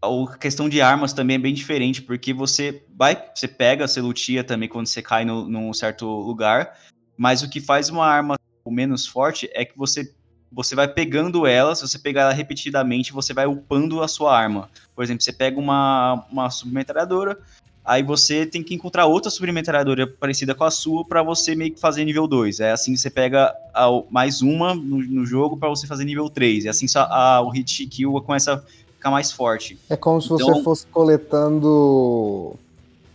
a 0.03 0.37
questão 0.37 0.69
de 0.69 0.81
armas 0.81 1.13
também 1.13 1.37
é 1.37 1.39
bem 1.39 1.55
diferente, 1.55 2.03
porque 2.03 2.33
você 2.33 2.85
vai, 2.95 3.17
você 3.35 3.49
pega, 3.49 3.87
você 3.87 4.01
lutia 4.01 4.45
também 4.45 4.69
quando 4.69 4.87
você 4.87 5.03
cai 5.03 5.25
no, 5.25 5.49
num 5.49 5.73
certo 5.73 6.07
lugar, 6.07 6.79
mas 7.17 7.43
o 7.43 7.49
que 7.49 7.61
faz 7.61 7.89
uma 7.89 8.07
arma 8.07 8.37
menos 8.67 9.07
forte 9.07 9.49
é 9.53 9.65
que 9.65 9.77
você 9.77 10.15
você 10.55 10.77
vai 10.77 10.87
pegando 10.87 11.49
ela, 11.49 11.75
se 11.75 11.83
você 11.83 11.99
pegar 11.99 12.23
ela 12.23 12.33
repetidamente, 12.33 13.13
você 13.13 13.35
vai 13.35 13.45
upando 13.45 14.01
a 14.01 14.07
sua 14.07 14.39
arma. 14.39 14.71
Por 14.95 15.03
exemplo, 15.03 15.21
você 15.21 15.33
pega 15.33 15.59
uma, 15.59 16.25
uma 16.31 16.49
submetralhadora, 16.49 17.41
aí 17.85 18.03
você 18.03 18.47
tem 18.47 18.63
que 18.63 18.75
encontrar 18.75 19.07
outra 19.07 19.31
submetralhadora 19.31 20.07
parecida 20.07 20.55
com 20.55 20.65
a 20.65 20.71
sua 20.71 21.05
para 21.05 21.23
você 21.23 21.55
meio 21.55 21.73
que 21.73 21.81
fazer 21.81 22.05
nível 22.05 22.27
2. 22.27 22.61
É 22.61 22.73
assim 22.73 22.93
que 22.93 22.99
você 22.99 23.11
pega 23.11 23.55
a, 23.75 23.87
mais 24.11 24.41
uma 24.41 24.75
no, 24.75 24.99
no 24.99 25.27
jogo 25.27 25.57
para 25.57 25.69
você 25.69 25.87
fazer 25.87 26.05
nível 26.05 26.31
3. 26.31 26.65
E 26.65 26.69
assim 26.69 26.89
só, 26.89 27.03
a, 27.11 27.43
o 27.43 27.51
hit 27.51 27.87
kill 27.87 28.13
começa 28.23 28.55
a 28.55 28.59
ficar 28.95 29.11
mais 29.11 29.31
forte. 29.31 29.79
É 29.91 29.97
como 29.97 30.21
se 30.23 30.33
então, 30.33 30.39
você 30.39 30.63
fosse 30.63 30.87
coletando 30.87 32.57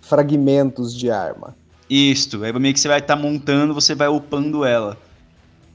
fragmentos 0.02 0.96
de 0.96 1.10
arma. 1.10 1.56
Isto, 1.90 2.44
aí 2.44 2.54
meio 2.54 2.74
que 2.74 2.80
você 2.80 2.88
vai 2.88 3.00
estar 3.00 3.16
tá 3.16 3.22
montando, 3.22 3.74
você 3.74 3.96
vai 3.96 4.08
upando 4.08 4.64
ela. 4.64 4.96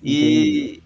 E, 0.00 0.62
Entendi. 0.62 0.82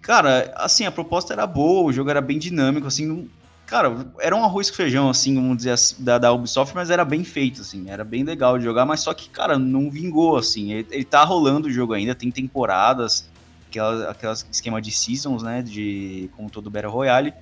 cara, 0.00 0.52
assim, 0.56 0.86
a 0.86 0.92
proposta 0.92 1.34
era 1.34 1.46
boa, 1.46 1.88
o 1.88 1.92
jogo 1.92 2.08
era 2.08 2.22
bem 2.22 2.38
dinâmico, 2.38 2.86
assim, 2.86 3.28
cara, 3.68 4.06
era 4.18 4.34
um 4.34 4.42
arroz 4.42 4.70
com 4.70 4.76
feijão, 4.76 5.10
assim, 5.10 5.34
vamos 5.34 5.58
dizer 5.58 5.72
assim, 5.72 6.02
da, 6.02 6.16
da 6.16 6.32
Ubisoft, 6.32 6.74
mas 6.74 6.88
era 6.88 7.04
bem 7.04 7.22
feito, 7.22 7.60
assim, 7.60 7.90
era 7.90 8.02
bem 8.02 8.24
legal 8.24 8.58
de 8.58 8.64
jogar, 8.64 8.86
mas 8.86 9.00
só 9.00 9.12
que, 9.12 9.28
cara, 9.28 9.58
não 9.58 9.90
vingou, 9.90 10.38
assim, 10.38 10.72
ele, 10.72 10.88
ele 10.90 11.04
tá 11.04 11.22
rolando 11.22 11.68
o 11.68 11.70
jogo 11.70 11.92
ainda, 11.92 12.14
tem 12.14 12.30
temporadas, 12.30 13.28
aquela, 13.68 14.10
aquela 14.10 14.32
esquema 14.32 14.80
de 14.80 14.90
seasons, 14.90 15.42
né, 15.42 15.60
de, 15.60 16.30
como 16.34 16.48
todo 16.48 16.70
Battle 16.70 16.90
Royale, 16.90 17.34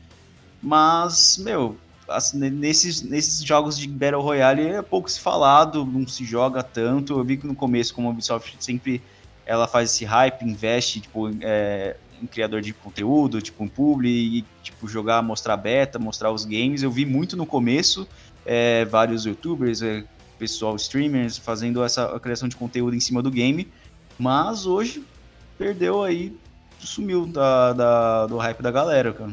mas, 0.61 1.39
meu, 1.39 1.77
assim, 2.09 2.39
nesses, 2.39 3.03
nesses 3.03 3.45
jogos 3.45 3.79
de 3.79 3.87
Battle 3.87 4.21
Royale 4.21 4.67
é 4.67 4.83
pouco 4.83 5.09
se 5.09 5.21
falado, 5.21 5.85
não 5.85 6.09
se 6.09 6.25
joga 6.25 6.63
tanto. 6.63 7.19
Eu 7.19 7.25
vi 7.25 7.37
que 7.37 7.47
no 7.47 7.55
começo, 7.55 7.95
como 7.95 8.09
a 8.09 8.11
Ubisoft 8.11 8.57
sempre 8.59 9.03
ela 9.45 9.69
faz 9.69 9.93
esse 9.93 10.05
hype, 10.05 10.43
investe 10.43 11.01
tipo, 11.01 11.31
é, 11.41 11.97
em 12.23 12.27
criador 12.27 12.61
de 12.61 12.73
conteúdo, 12.73 13.41
tipo 13.41 13.63
um 13.63 13.69
publi, 13.69 14.39
e 14.39 14.45
tipo, 14.63 14.89
jogar, 14.89 15.23
mostrar 15.23 15.57
beta, 15.57 15.99
mostrar 15.99 16.31
os 16.33 16.45
games. 16.45 16.83
Eu 16.83 16.91
vi 16.91 17.05
muito 17.05 17.37
no 17.37 17.47
começo, 17.47 18.07
é, 18.45 18.85
vários 18.85 19.25
youtubers, 19.25 19.83
é, 19.83 20.05
pessoal, 20.39 20.77
streamers, 20.77 21.37
fazendo 21.37 21.83
essa 21.83 22.19
criação 22.21 22.49
de 22.49 22.57
conteúdo 22.57 22.95
em 22.95 23.01
cima 23.01 23.23
do 23.23 23.31
game. 23.31 23.69
Mas 24.19 24.67
hoje 24.67 25.05
perdeu 25.59 26.03
aí, 26.03 26.35
sumiu 26.79 27.27
da, 27.27 27.73
da 27.73 28.27
do 28.27 28.37
hype 28.37 28.63
da 28.63 28.71
galera, 28.71 29.13
cara. 29.13 29.33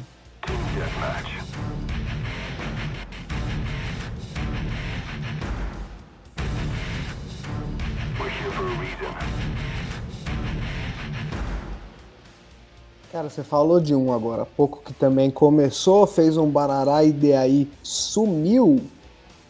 Cara, 13.13 13.29
você 13.29 13.43
falou 13.43 13.79
de 13.79 13.93
um 13.93 14.11
agora 14.11 14.41
há 14.41 14.45
pouco 14.45 14.81
que 14.83 14.91
também 14.91 15.29
começou, 15.29 16.07
fez 16.07 16.35
um 16.35 16.49
barará 16.49 17.03
e 17.03 17.11
de 17.11 17.31
aí 17.31 17.69
sumiu, 17.83 18.83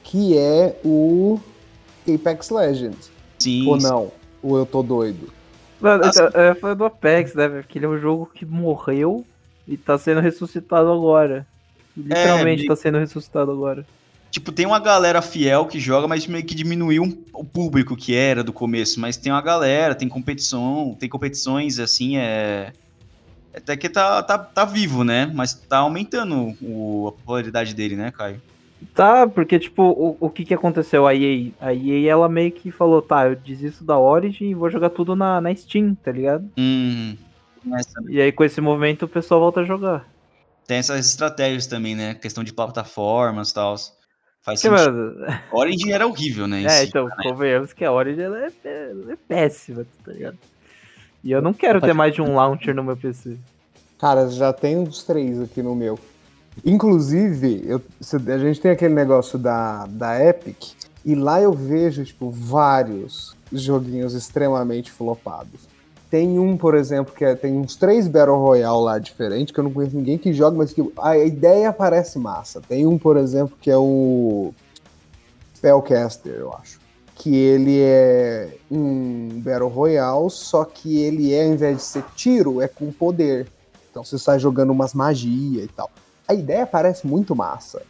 que 0.03 0.37
é 0.37 0.77
o 0.83 1.39
Apex 2.05 2.49
Legends. 2.49 3.09
Sim. 3.39 3.65
Ou 3.65 3.77
não? 3.77 4.11
Ou 4.43 4.57
eu 4.57 4.65
tô 4.65 4.83
doido? 4.83 5.31
Mano, 5.79 6.03
assim, 6.03 6.19
é, 6.33 6.53
foi 6.55 6.75
do 6.75 6.83
Apex, 6.83 7.33
né? 7.35 7.47
Porque 7.47 7.79
ele 7.79 7.85
é 7.85 7.87
um 7.87 7.97
jogo 7.97 8.29
que 8.35 8.45
morreu 8.45 9.23
e 9.65 9.77
tá 9.77 9.97
sendo 9.97 10.19
ressuscitado 10.19 10.91
agora. 10.91 11.47
Literalmente 11.95 12.65
é, 12.65 12.67
tá 12.67 12.75
sendo 12.75 12.97
ressuscitado 12.97 13.49
agora. 13.49 13.85
Tipo, 14.29 14.51
tem 14.51 14.65
uma 14.65 14.79
galera 14.79 15.21
fiel 15.21 15.67
que 15.67 15.79
joga, 15.79 16.05
mas 16.05 16.27
meio 16.27 16.43
que 16.43 16.53
diminuiu 16.53 17.03
um, 17.03 17.17
o 17.31 17.45
público 17.45 17.95
que 17.95 18.13
era 18.13 18.43
do 18.43 18.51
começo. 18.51 18.99
Mas 18.99 19.15
tem 19.15 19.31
uma 19.31 19.41
galera, 19.41 19.95
tem 19.95 20.09
competição, 20.09 20.97
tem 20.99 21.07
competições, 21.07 21.79
assim, 21.79 22.17
é. 22.17 22.73
Até 23.55 23.77
que 23.77 23.87
tá, 23.87 24.23
tá, 24.23 24.37
tá 24.37 24.65
vivo, 24.65 25.03
né? 25.03 25.31
Mas 25.33 25.53
tá 25.53 25.77
aumentando 25.79 26.55
o, 26.61 27.07
a 27.09 27.11
popularidade 27.11 27.73
dele, 27.73 27.95
né, 27.95 28.11
Caio? 28.11 28.41
Tá, 28.93 29.27
porque, 29.27 29.59
tipo, 29.59 29.83
o, 29.83 30.17
o 30.19 30.29
que 30.29 30.43
que 30.43 30.53
aconteceu? 30.53 31.07
A 31.07 31.15
EA, 31.15 31.51
a 31.61 31.73
EA, 31.73 32.11
ela 32.11 32.27
meio 32.27 32.51
que 32.51 32.71
falou, 32.71 33.01
tá, 33.01 33.27
eu 33.27 33.35
desisto 33.35 33.83
da 33.83 33.97
Origin 33.97 34.49
e 34.49 34.55
vou 34.55 34.69
jogar 34.69 34.89
tudo 34.89 35.15
na, 35.15 35.39
na 35.39 35.55
Steam, 35.55 35.95
tá 35.95 36.11
ligado? 36.11 36.49
Hum, 36.57 37.15
e 38.09 38.19
aí, 38.19 38.31
com 38.31 38.43
esse 38.43 38.59
movimento, 38.59 39.05
o 39.05 39.07
pessoal 39.07 39.39
volta 39.39 39.61
a 39.61 39.63
jogar. 39.63 40.05
Tem 40.67 40.77
essas 40.77 41.05
estratégias 41.05 41.67
também, 41.67 41.95
né? 41.95 42.13
Questão 42.15 42.43
de 42.43 42.53
plataformas 42.53 43.51
e 43.51 43.53
tal. 43.53 43.75
Faz 44.41 44.61
que, 44.61 44.69
sentido. 44.69 44.91
Mano... 44.91 45.41
Origin 45.51 45.91
era 45.91 46.05
horrível, 46.05 46.47
né? 46.47 46.65
É, 46.65 46.83
então, 46.83 47.05
né? 47.05 47.15
convenhamos 47.23 47.71
que 47.71 47.85
a 47.85 47.91
Origin 47.91 48.21
é, 48.21 48.51
é, 48.65 48.93
é 49.09 49.15
péssima, 49.27 49.85
tá 50.03 50.11
ligado? 50.11 50.37
E 51.23 51.31
eu 51.31 51.41
não 51.41 51.53
quero 51.53 51.79
ter 51.79 51.93
mais 51.93 52.13
de 52.13 52.21
um 52.21 52.35
launcher 52.35 52.75
no 52.75 52.83
meu 52.83 52.97
PC. 52.97 53.37
Cara, 53.97 54.27
já 54.29 54.51
tem 54.51 54.77
uns 54.77 55.03
três 55.03 55.39
aqui 55.39 55.61
no 55.61 55.73
meu. 55.73 55.97
Inclusive, 56.65 57.63
eu, 57.65 57.81
a 58.27 58.37
gente 58.37 58.59
tem 58.59 58.71
aquele 58.71 58.93
negócio 58.93 59.39
da, 59.39 59.85
da 59.87 60.21
Epic, 60.23 60.73
e 61.05 61.15
lá 61.15 61.41
eu 61.41 61.53
vejo, 61.53 62.03
tipo, 62.03 62.29
vários 62.29 63.35
joguinhos 63.51 64.13
extremamente 64.13 64.91
flopados. 64.91 65.61
Tem 66.09 66.37
um, 66.37 66.57
por 66.57 66.75
exemplo, 66.75 67.13
que 67.15 67.25
é, 67.25 67.33
tem 67.33 67.57
uns 67.57 67.75
três 67.75 68.07
Battle 68.07 68.37
Royale 68.37 68.83
lá 68.83 68.99
diferentes, 68.99 69.53
que 69.53 69.59
eu 69.59 69.63
não 69.63 69.71
conheço 69.71 69.95
ninguém 69.95 70.17
que 70.17 70.31
joga, 70.31 70.57
mas 70.57 70.73
que 70.73 70.83
a 71.01 71.17
ideia 71.17 71.73
parece 71.73 72.19
massa. 72.19 72.61
Tem 72.61 72.85
um, 72.85 72.99
por 72.99 73.17
exemplo, 73.17 73.57
que 73.59 73.71
é 73.71 73.77
o 73.77 74.53
Spellcaster, 75.55 76.33
eu 76.33 76.53
acho 76.53 76.82
que 77.15 77.35
ele 77.35 77.79
é 77.81 78.57
um 78.69 79.29
Battle 79.41 79.69
Royale, 79.69 80.29
só 80.29 80.65
que 80.65 80.99
ele 81.01 81.33
é, 81.33 81.45
ao 81.45 81.53
invés 81.53 81.77
de 81.77 81.83
ser 81.83 82.03
tiro, 82.15 82.61
é 82.61 82.67
com 82.67 82.91
poder. 82.91 83.47
Então 83.89 84.03
você 84.03 84.17
sai 84.17 84.39
jogando 84.39 84.71
umas 84.71 84.93
magias 84.93 85.65
e 85.65 85.67
tal. 85.67 85.89
A 86.27 86.33
ideia 86.33 86.65
parece 86.65 87.05
muito 87.05 87.35
massa. 87.35 87.81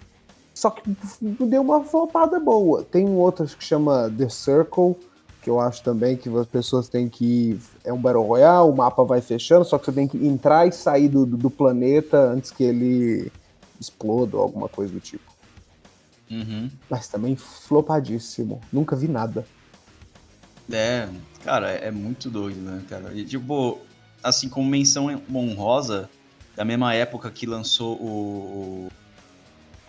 Só 0.53 0.70
que 0.70 0.84
deu 1.22 1.62
uma 1.62 1.84
flopada 1.84 2.39
boa. 2.39 2.84
Tem 2.84 3.08
um 3.08 3.18
outro 3.18 3.46
que 3.46 3.63
chama 3.63 4.13
The 4.15 4.30
Circle, 4.30 4.96
que 5.42 5.50
eu 5.50 5.60
acho 5.60 5.84
também 5.84 6.15
que 6.15 6.30
as 6.38 6.48
pessoas 6.48 6.88
têm 6.88 7.10
que. 7.10 7.60
É 7.84 7.92
um 7.92 8.00
Battle 8.00 8.24
Royale, 8.24 8.70
o 8.70 8.75
mapa 8.75 9.03
vai 9.03 9.22
fechando, 9.22 9.65
só 9.65 9.77
que 9.77 9.86
você 9.86 9.92
tem 9.92 10.08
que 10.08 10.18
entrar 10.25 10.68
e 10.68 10.72
sair 10.72 11.08
do, 11.10 11.25
do 11.25 11.50
planeta 11.50 12.18
antes 12.18 12.51
que 12.51 12.63
ele 12.63 13.32
exploda 13.80 14.38
ou 14.38 14.44
alguma 14.44 14.70
coisa 14.70 14.94
do 14.94 15.00
tipo. 15.00 15.32
Uhum. 16.32 16.70
Mas 16.89 17.08
também 17.08 17.36
flopadíssimo. 17.36 18.62
Nunca 18.72 18.96
vi 18.96 19.08
nada. 19.08 19.46
É, 20.72 21.08
cara, 21.44 21.70
é 21.72 21.92
muito 21.92 22.30
doido, 22.30 22.60
né, 22.62 22.82
cara? 22.89 23.12
E, 23.13 23.24
tipo, 23.25 23.80
assim, 24.24 24.48
como 24.50 24.68
menção 24.70 25.22
honrosa, 25.34 26.10
da 26.56 26.63
mesma 26.63 26.94
época 26.94 27.30
que 27.30 27.46
lançou 27.46 27.96
o, 27.98 28.89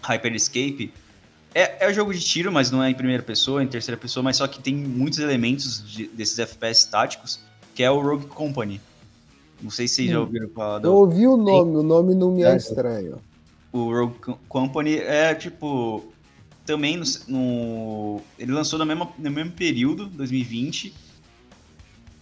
Hyper 0.02 0.34
Escape, 0.34 0.92
é, 1.54 1.86
é 1.86 1.90
um 1.90 1.94
jogo 1.94 2.12
de 2.12 2.20
tiro, 2.20 2.50
mas 2.52 2.70
não 2.70 2.82
é 2.82 2.90
em 2.90 2.94
primeira 2.94 3.22
pessoa, 3.22 3.60
é 3.60 3.64
em 3.64 3.68
terceira 3.68 3.98
pessoa, 3.98 4.22
mas 4.22 4.36
só 4.36 4.46
que 4.48 4.60
tem 4.60 4.74
muitos 4.74 5.18
elementos 5.20 5.82
de, 5.88 6.08
desses 6.08 6.38
FPS 6.38 6.88
táticos, 6.90 7.40
que 7.74 7.82
é 7.82 7.90
o 7.90 8.00
Rogue 8.00 8.26
Company. 8.26 8.80
Não 9.62 9.70
sei 9.70 9.86
se 9.88 9.94
vocês 9.94 10.10
já 10.10 10.18
Hum. 10.18 10.22
ouviram 10.22 10.48
falar 10.50 10.74
Eu 10.76 10.80
do 10.80 10.94
ouvi 10.94 11.26
o 11.26 11.36
nome, 11.36 11.76
o 11.76 11.82
nome 11.82 12.14
não 12.14 12.32
me 12.32 12.42
é 12.42 12.52
É. 12.52 12.56
estranho. 12.56 13.18
o 13.72 13.90
Rogue 13.92 14.18
Co- 14.18 14.38
Company. 14.48 14.96
É 14.98 15.34
tipo. 15.34 16.12
Também 16.66 16.96
no, 16.96 17.04
no- 17.28 18.20
Ele 18.38 18.52
lançou 18.52 18.78
no 18.78 18.86
mesmo, 18.86 19.12
no 19.18 19.30
mesmo 19.30 19.52
período, 19.52 20.06
2020. 20.06 20.94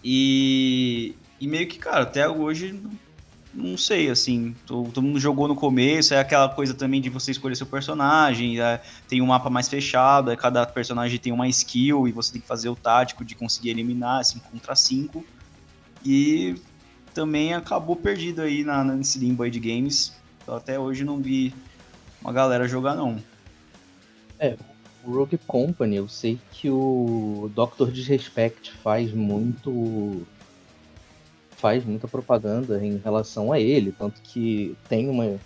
E. 0.04 1.14
E 1.40 1.46
meio 1.48 1.66
que, 1.66 1.78
cara, 1.78 2.02
até 2.02 2.28
hoje. 2.28 2.80
Não, 3.54 3.76
sei, 3.76 4.08
assim. 4.10 4.54
to- 4.66 4.84
Todo 4.94 5.02
mundo 5.02 5.20
jogou 5.20 5.46
no 5.46 5.54
começo. 5.54 6.14
É 6.14 6.18
aquela 6.18 6.48
coisa 6.48 6.72
também 6.74 7.00
de 7.00 7.08
você 7.10 7.30
escolher 7.30 7.54
seu 7.56 7.66
personagem. 7.66 8.60
é, 8.60 8.80
tem 9.08 9.20
um 9.20 9.26
mapa 9.26 9.50
mais 9.50 9.68
fechado. 9.68 10.30
é, 10.30 10.36
cada 10.36 10.64
personagem 10.66 11.18
tem 11.18 11.32
uma 11.32 11.48
skill. 11.48 12.08
E 12.08 12.12
você 12.12 12.32
tem 12.32 12.40
que 12.40 12.46
fazer 12.46 12.68
o 12.68 12.76
tático 12.76 13.24
de 13.24 13.34
conseguir 13.34 13.70
eliminar 13.70 14.24
5 14.24 14.48
contra 14.50 14.74
5. 14.74 15.24
E 16.04 16.54
também 17.14 17.52
acabou 17.54 17.94
perdido 17.94 18.40
aí 18.42 18.64
na, 18.64 18.82
nesse 18.82 19.18
limbo 19.18 19.42
aí 19.42 19.50
de 19.50 19.60
games. 19.60 20.12
Eu 20.46 20.54
até 20.56 20.78
hoje 20.78 21.04
não 21.04 21.18
vi 21.20 21.54
uma 22.20 22.32
galera 22.32 22.66
jogar, 22.66 22.94
não. 22.96 23.22
O 25.04 25.12
Rogue 25.12 25.38
Company, 25.38 25.96
eu 25.96 26.08
sei 26.08 26.38
que 26.52 26.70
o 26.70 27.50
Dr. 27.54 27.90
Disrespect 27.90 28.72
faz 28.72 29.12
muito. 29.12 30.22
faz 31.50 31.84
muita 31.84 32.08
propaganda 32.08 32.84
em 32.84 32.96
relação 32.98 33.52
a 33.52 33.60
ele, 33.60 33.92
tanto 33.92 34.20
que 34.22 34.76
tem 34.88 35.08
uma. 35.08 35.38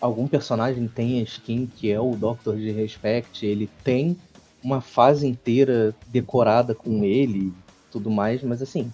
Algum 0.00 0.28
personagem 0.28 0.86
tem 0.88 1.20
a 1.20 1.22
skin 1.22 1.66
que 1.66 1.90
é 1.90 1.98
o 1.98 2.14
Dr. 2.14 2.56
Disrespect, 2.56 3.44
ele 3.44 3.68
tem 3.82 4.16
uma 4.62 4.80
fase 4.80 5.26
inteira 5.26 5.94
decorada 6.08 6.74
com 6.74 7.02
ele 7.04 7.52
tudo 7.96 8.10
mais, 8.10 8.42
mas 8.42 8.60
assim. 8.60 8.92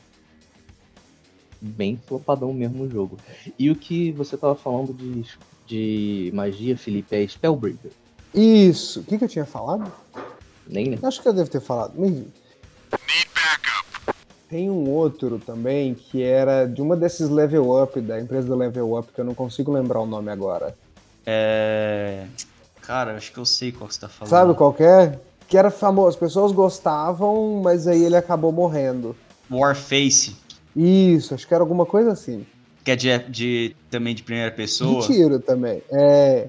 Bem 1.61 1.97
flopadão 1.97 2.53
mesmo 2.53 2.85
o 2.85 2.91
jogo. 2.91 3.19
E 3.59 3.71
o 3.71 3.77
que 3.77 4.11
você 4.13 4.37
tava 4.37 4.55
falando 4.55 4.93
de, 4.93 5.25
de 5.67 6.31
magia, 6.35 6.77
Felipe, 6.77 7.15
é 7.15 7.27
Spellbreaker. 7.27 7.91
Isso. 8.35 9.01
O 9.01 9.05
que, 9.05 9.19
que 9.19 9.25
eu 9.25 9.29
tinha 9.29 9.45
falado? 9.47 9.91
Nem 10.67 10.91
lembro. 10.91 11.07
Acho 11.07 11.21
que 11.21 11.29
eu 11.29 11.33
devo 11.33 11.51
ter 11.51 11.61
falado. 11.61 11.93
mas. 11.97 12.23
Tem 14.49 14.69
um 14.69 14.89
outro 14.91 15.39
também 15.39 15.95
que 15.95 16.23
era 16.23 16.67
de 16.67 16.83
uma 16.83 16.95
desses 16.95 17.31
level 17.31 17.83
up, 17.83 17.99
da 18.01 18.21
empresa 18.21 18.47
do 18.47 18.55
level 18.55 18.99
up, 18.99 19.11
que 19.13 19.19
eu 19.21 19.25
não 19.25 19.35
consigo 19.35 19.73
lembrar 19.73 20.01
o 20.01 20.07
nome 20.07 20.31
agora. 20.31 20.77
É. 21.25 22.27
Cara, 22.83 23.17
acho 23.17 23.33
que 23.33 23.39
eu 23.39 23.47
sei 23.47 23.73
qual 23.73 23.89
que 23.89 23.95
você 23.95 24.01
tá 24.01 24.09
falando. 24.09 24.31
Sabe 24.31 24.55
qual 24.55 24.75
que 24.75 24.83
é? 24.83 25.19
Que 25.49 25.57
era 25.57 25.71
famoso, 25.71 26.09
as 26.09 26.17
pessoas 26.17 26.53
gostavam, 26.53 27.63
mas 27.63 27.87
aí 27.87 28.03
ele 28.05 28.17
acabou 28.17 28.53
morrendo. 28.53 29.17
Warface, 29.51 30.37
Isso, 30.77 31.35
acho 31.35 31.47
que 31.47 31.55
era 31.55 31.63
alguma 31.63 31.87
coisa 31.87 32.13
assim. 32.13 32.47
que 32.85 32.91
é 32.91 32.97
de, 32.97 33.19
de- 33.31 33.77
também 33.91 34.15
de 34.15 34.23
primeira 34.23 34.51
pessoa. 34.51 35.01
De 35.03 35.07
tiro 35.15 35.39
também. 35.41 35.83
É. 35.91 36.49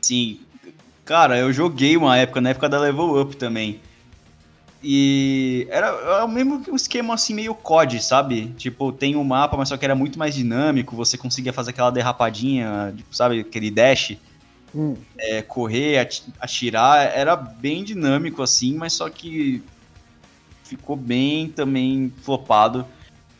Sim. 0.00 0.40
Cara, 1.04 1.36
eu 1.38 1.52
joguei 1.52 1.96
uma 1.96 2.16
época, 2.16 2.40
na 2.40 2.50
época 2.50 2.68
da 2.68 2.78
Level 2.80 3.20
Up 3.20 3.36
também. 3.36 3.80
E 4.82 5.66
era, 5.70 5.86
era 5.88 6.24
o 6.24 6.28
mesmo 6.28 6.60
que 6.62 6.70
um 6.70 6.76
esquema 6.76 7.14
assim, 7.14 7.34
meio 7.34 7.54
COD, 7.54 8.02
sabe? 8.02 8.48
Tipo, 8.58 8.92
tem 8.92 9.14
um 9.14 9.22
mapa, 9.22 9.56
mas 9.56 9.68
só 9.68 9.76
que 9.76 9.84
era 9.84 9.94
muito 9.94 10.18
mais 10.18 10.34
dinâmico, 10.34 10.96
você 10.96 11.16
conseguia 11.16 11.52
fazer 11.52 11.70
aquela 11.70 11.90
derrapadinha, 11.90 12.92
tipo, 12.96 13.14
sabe, 13.14 13.40
aquele 13.40 13.70
dash, 13.70 14.16
Hum. 14.74 14.96
é, 15.18 15.42
correr, 15.42 15.98
ati- 15.98 16.32
atirar, 16.40 17.16
era 17.16 17.36
bem 17.36 17.84
dinâmico 17.84 18.42
assim, 18.42 18.74
mas 18.74 18.94
só 18.94 19.08
que 19.08 19.62
ficou 20.64 20.96
bem 20.96 21.48
também 21.48 22.12
flopado. 22.22 22.84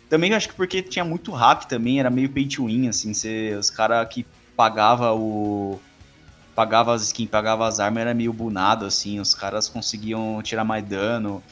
Também 0.09 0.35
acho 0.35 0.49
que 0.49 0.55
porque 0.55 0.83
tinha 0.83 1.05
muito 1.05 1.33
hack 1.33 1.65
também, 1.65 1.99
era 1.99 2.11
meio 2.11 2.29
pay 2.29 2.47
to 2.47 2.67
win, 2.67 2.89
assim, 2.89 3.13
os 3.59 3.71
caras 3.71 4.07
que 4.13 4.25
pagava 4.55 5.13
o 5.13 5.81
pagava 6.55 6.95
as 6.95 7.03
skins, 7.03 7.31
pagava 7.31 7.67
as 7.67 7.81
armas, 7.81 8.01
era 8.03 8.15
meio 8.15 8.33
bunado, 8.33 8.85
assim, 8.85 9.21
os 9.21 9.35
caras 9.35 9.69
conseguiam 9.69 10.41
tirar 10.43 10.65
mais 10.65 10.85
dano. 10.85 11.43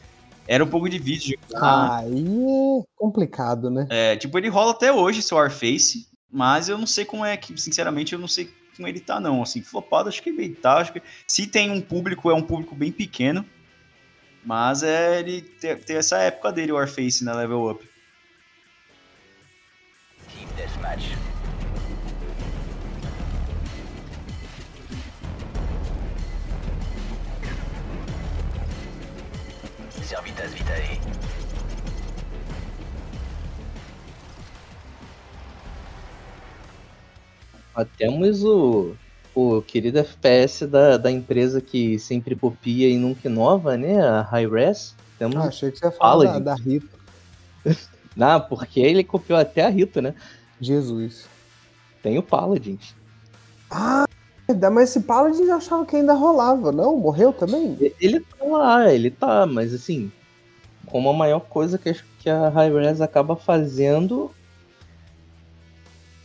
Era 0.47 0.65
um 0.65 0.69
pouco 0.69 0.89
difícil 0.89 1.37
de 1.37 1.55
jogar. 1.55 1.99
Aí 1.99 2.19
é 2.19 2.83
complicado, 2.97 3.71
né? 3.71 3.87
É, 3.89 4.17
tipo, 4.17 4.37
ele 4.37 4.49
rola 4.49 4.73
até 4.73 4.93
hoje, 4.93 5.21
esse 5.21 5.33
Warface, 5.33 6.07
mas 6.31 6.69
eu 6.69 6.77
não 6.77 6.87
sei 6.87 7.05
como 7.05 7.25
é 7.25 7.37
que, 7.37 7.57
sinceramente, 7.61 8.13
eu 8.13 8.19
não 8.19 8.29
sei 8.29 8.51
como 8.77 8.89
ele 8.89 9.01
tá, 9.01 9.21
não. 9.21 9.43
Assim, 9.43 9.63
flopado, 9.63 10.09
acho 10.09 10.23
que 10.23 10.31
ele 10.31 10.55
tá. 10.55 10.79
Acho 10.79 10.93
que 10.93 11.03
se 11.27 11.47
tem 11.47 11.71
um 11.71 11.81
público, 11.81 12.31
é 12.31 12.35
um 12.35 12.43
público 12.43 12.75
bem 12.75 12.91
pequeno. 12.91 13.45
Mas 14.45 14.83
é 14.83 15.21
ele 15.21 15.43
tem, 15.43 15.77
tem 15.77 15.97
essa 15.97 16.19
época 16.19 16.51
dele, 16.51 16.73
o 16.73 16.77
Warface, 16.77 17.23
na 17.25 17.35
Level 17.35 17.71
Up. 17.71 17.91
Ah, 37.75 37.85
Temos 37.97 38.43
o, 38.43 38.97
o 39.35 39.63
querido 39.63 40.01
FPS 40.01 40.67
da, 40.67 40.97
da 40.97 41.11
empresa 41.11 41.61
que 41.61 41.99
sempre 41.99 42.35
copia 42.35 42.89
e 42.89 42.99
nunca 42.99 43.29
inova, 43.29 43.77
né? 43.77 44.01
A 44.03 44.23
Hi-Res. 44.23 44.97
Temos. 45.17 45.37
Ah, 45.37 45.45
achei 45.45 45.71
que 45.71 45.79
você 45.79 45.87
ia 45.87 45.93
falar 45.93 46.25
da, 46.25 46.33
Fala, 46.33 46.41
da 46.41 46.55
Rita. 46.57 46.99
Ah, 48.19 48.41
porque 48.41 48.81
ele 48.81 49.05
copiou 49.05 49.39
até 49.39 49.65
a 49.65 49.69
Rita, 49.69 50.03
né? 50.03 50.15
Jesus. 50.61 51.27
Tem 52.03 52.19
o 52.19 52.23
Paladins. 52.23 52.95
Mas 54.71 54.91
esse 54.91 55.01
Paladin 55.01 55.45
eu 55.45 55.55
achava 55.55 55.85
que 55.87 55.97
ainda 55.97 56.15
rolava, 56.15 56.73
não? 56.73 56.97
Morreu 56.97 57.33
também? 57.33 57.77
Ele 58.01 58.21
tá 58.21 58.45
lá, 58.45 58.93
ele 58.93 59.11
tá, 59.11 59.47
mas 59.47 59.73
assim, 59.75 60.11
como 60.87 61.09
a 61.09 61.13
maior 61.13 61.41
coisa 61.41 61.79
que, 61.79 61.91
a 62.29 62.49
Hi-Res 62.49 63.01
acaba 63.01 63.37
fazendo, 63.37 64.31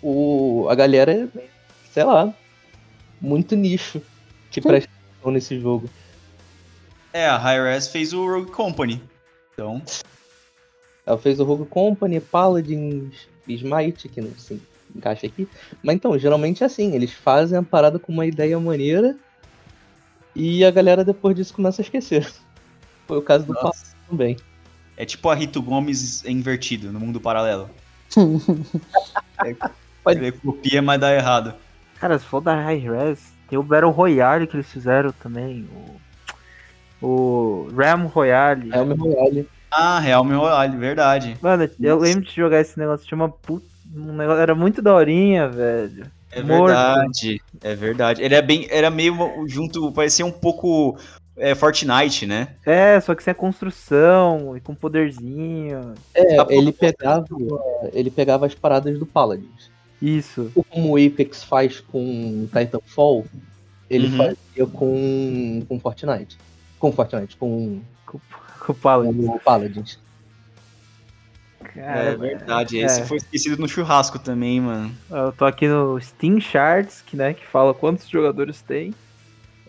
o, 0.02 0.68
a 0.70 0.76
galera 0.76 1.12
é, 1.12 1.48
sei 1.92 2.04
lá, 2.04 2.34
muito 3.22 3.56
nicho 3.56 4.02
que 4.52 4.62
Sim. 4.62 4.68
presta 4.68 4.90
atenção 4.90 5.32
nesse 5.32 5.60
jogo. 5.60 5.90
É, 7.14 7.28
a 7.28 7.38
Hi-Res 7.38 7.88
fez 7.88 8.14
o 8.14 8.26
Rogue 8.26 8.52
Company. 8.52 9.02
Então, 9.54 9.82
Ela 11.06 11.18
fez 11.18 11.40
o 11.40 11.46
Rogue 11.46 11.66
Company, 11.66 12.20
Paladins, 12.20 13.28
Smite, 13.48 14.10
que 14.10 14.20
não 14.20 14.38
se 14.38 14.62
encaixa 14.96 15.28
aqui. 15.28 15.48
Mas 15.84 15.96
então, 15.96 16.18
geralmente 16.18 16.64
é 16.64 16.66
assim, 16.66 16.94
eles 16.96 17.12
fazem 17.12 17.58
a 17.58 17.64
parada 17.64 18.00
com 18.00 18.12
uma 18.12 18.26
ideia 18.26 18.60
maneira 18.60 19.16
e 20.36 20.64
a 20.66 20.72
galera 20.72 21.04
depois 21.04 21.36
disso 21.36 21.54
começa 21.54 21.82
a 21.82 21.84
esquecer. 21.84 22.28
Foi 23.08 23.18
o 23.18 23.22
caso 23.22 23.46
do. 23.46 23.54
Paladins 23.54 23.96
também. 24.10 24.38
é 24.98 25.06
tipo 25.06 25.30
a 25.30 25.36
Rito 25.36 25.62
Gomes 25.62 26.24
invertido, 26.26 26.92
no 26.92 27.00
mundo 27.00 27.20
paralelo. 27.20 27.70
Pode- 30.04 30.20
Ele 30.20 30.32
copia, 30.32 30.82
mas 30.82 31.00
dá 31.00 31.14
errado. 31.14 31.54
Cara, 32.00 32.18
se 32.20 32.26
for 32.26 32.42
da 32.42 32.54
High 32.56 32.80
Res, 32.80 33.34
tem 33.50 33.58
o 33.58 33.64
Battle 33.64 33.92
Royale 33.92 34.46
que 34.48 34.56
eles 34.56 34.68
fizeram 34.68 35.12
também. 35.12 35.68
O, 37.02 37.06
o 37.08 37.68
Ram 37.76 38.06
Royale. 38.08 38.70
É 38.74 38.84
meu 38.84 38.96
Royale. 38.96 39.50
Ah, 39.72 40.00
Real 40.00 40.24
Royale, 40.24 40.78
verdade. 40.78 41.38
Mano, 41.42 41.70
eu 41.80 41.96
Nossa. 41.96 42.08
lembro 42.08 42.24
de 42.26 42.36
jogar 42.36 42.62
esse 42.62 42.78
negócio, 42.78 43.06
tinha 43.08 43.16
uma 43.18 43.30
puta. 43.30 43.66
Um 43.94 44.14
negócio, 44.14 44.42
era 44.42 44.56
muito 44.56 44.82
daorinha, 44.82 45.48
velho. 45.48 46.06
É 46.32 46.42
Morto. 46.44 46.66
verdade, 46.68 47.42
é 47.64 47.76
verdade. 47.76 48.22
Ele 48.24 48.36
é 48.36 48.42
bem, 48.42 48.68
era 48.70 48.90
meio 48.90 49.16
junto, 49.48 49.92
parecia 49.94 50.26
um 50.26 50.32
pouco 50.32 50.98
é, 51.38 51.56
Fortnite, 51.56 52.26
né? 52.26 52.50
É, 52.66 53.00
só 53.00 53.16
que 53.16 53.24
sem 53.24 53.32
a 53.32 53.36
construção 53.36 54.56
e 54.58 54.60
com 54.60 54.76
poderzinho. 54.76 55.94
É, 56.14 56.36
Tá 56.36 56.46
ele 56.50 56.72
pegava, 56.74 57.26
ele 57.94 58.12
pegava 58.12 58.46
as 58.46 58.54
paradas 58.56 59.00
do 59.00 59.06
Paladins. 59.06 59.70
Isso. 60.02 60.52
Como 60.70 60.94
o 60.94 60.98
Apex 60.98 61.44
faz 61.44 61.80
com 61.80 62.48
Titanfall, 62.52 63.26
ele 63.90 64.08
Uhum. 64.08 64.18
fazia 64.18 64.66
com, 64.74 65.64
com 65.70 65.80
Fortnite. 65.80 66.38
Com 66.78 66.92
Fortnite, 66.92 67.38
com, 67.38 67.80
Com, 68.06 68.20
com 68.60 68.72
o 68.72 68.76
Paladin. 68.76 69.26
com 69.26 69.36
o 69.36 69.40
Paladins. 69.40 70.00
Cara, 71.76 72.00
é 72.00 72.16
verdade. 72.16 72.80
é. 72.80 72.86
Esse 72.86 73.06
foi 73.06 73.18
esquecido 73.18 73.58
no 73.62 73.68
churrasco 73.68 74.18
também, 74.18 74.62
mano. 74.62 74.92
Eu 75.12 75.32
tô 75.34 75.46
aqui 75.46 75.68
no 75.68 76.00
Steam 76.00 76.40
Charts, 76.40 77.02
que, 77.06 77.16
né, 77.18 77.34
que 77.34 77.46
fala 77.46 77.74
quantos 77.74 78.08
jogadores 78.10 78.62
tem. 78.62 78.94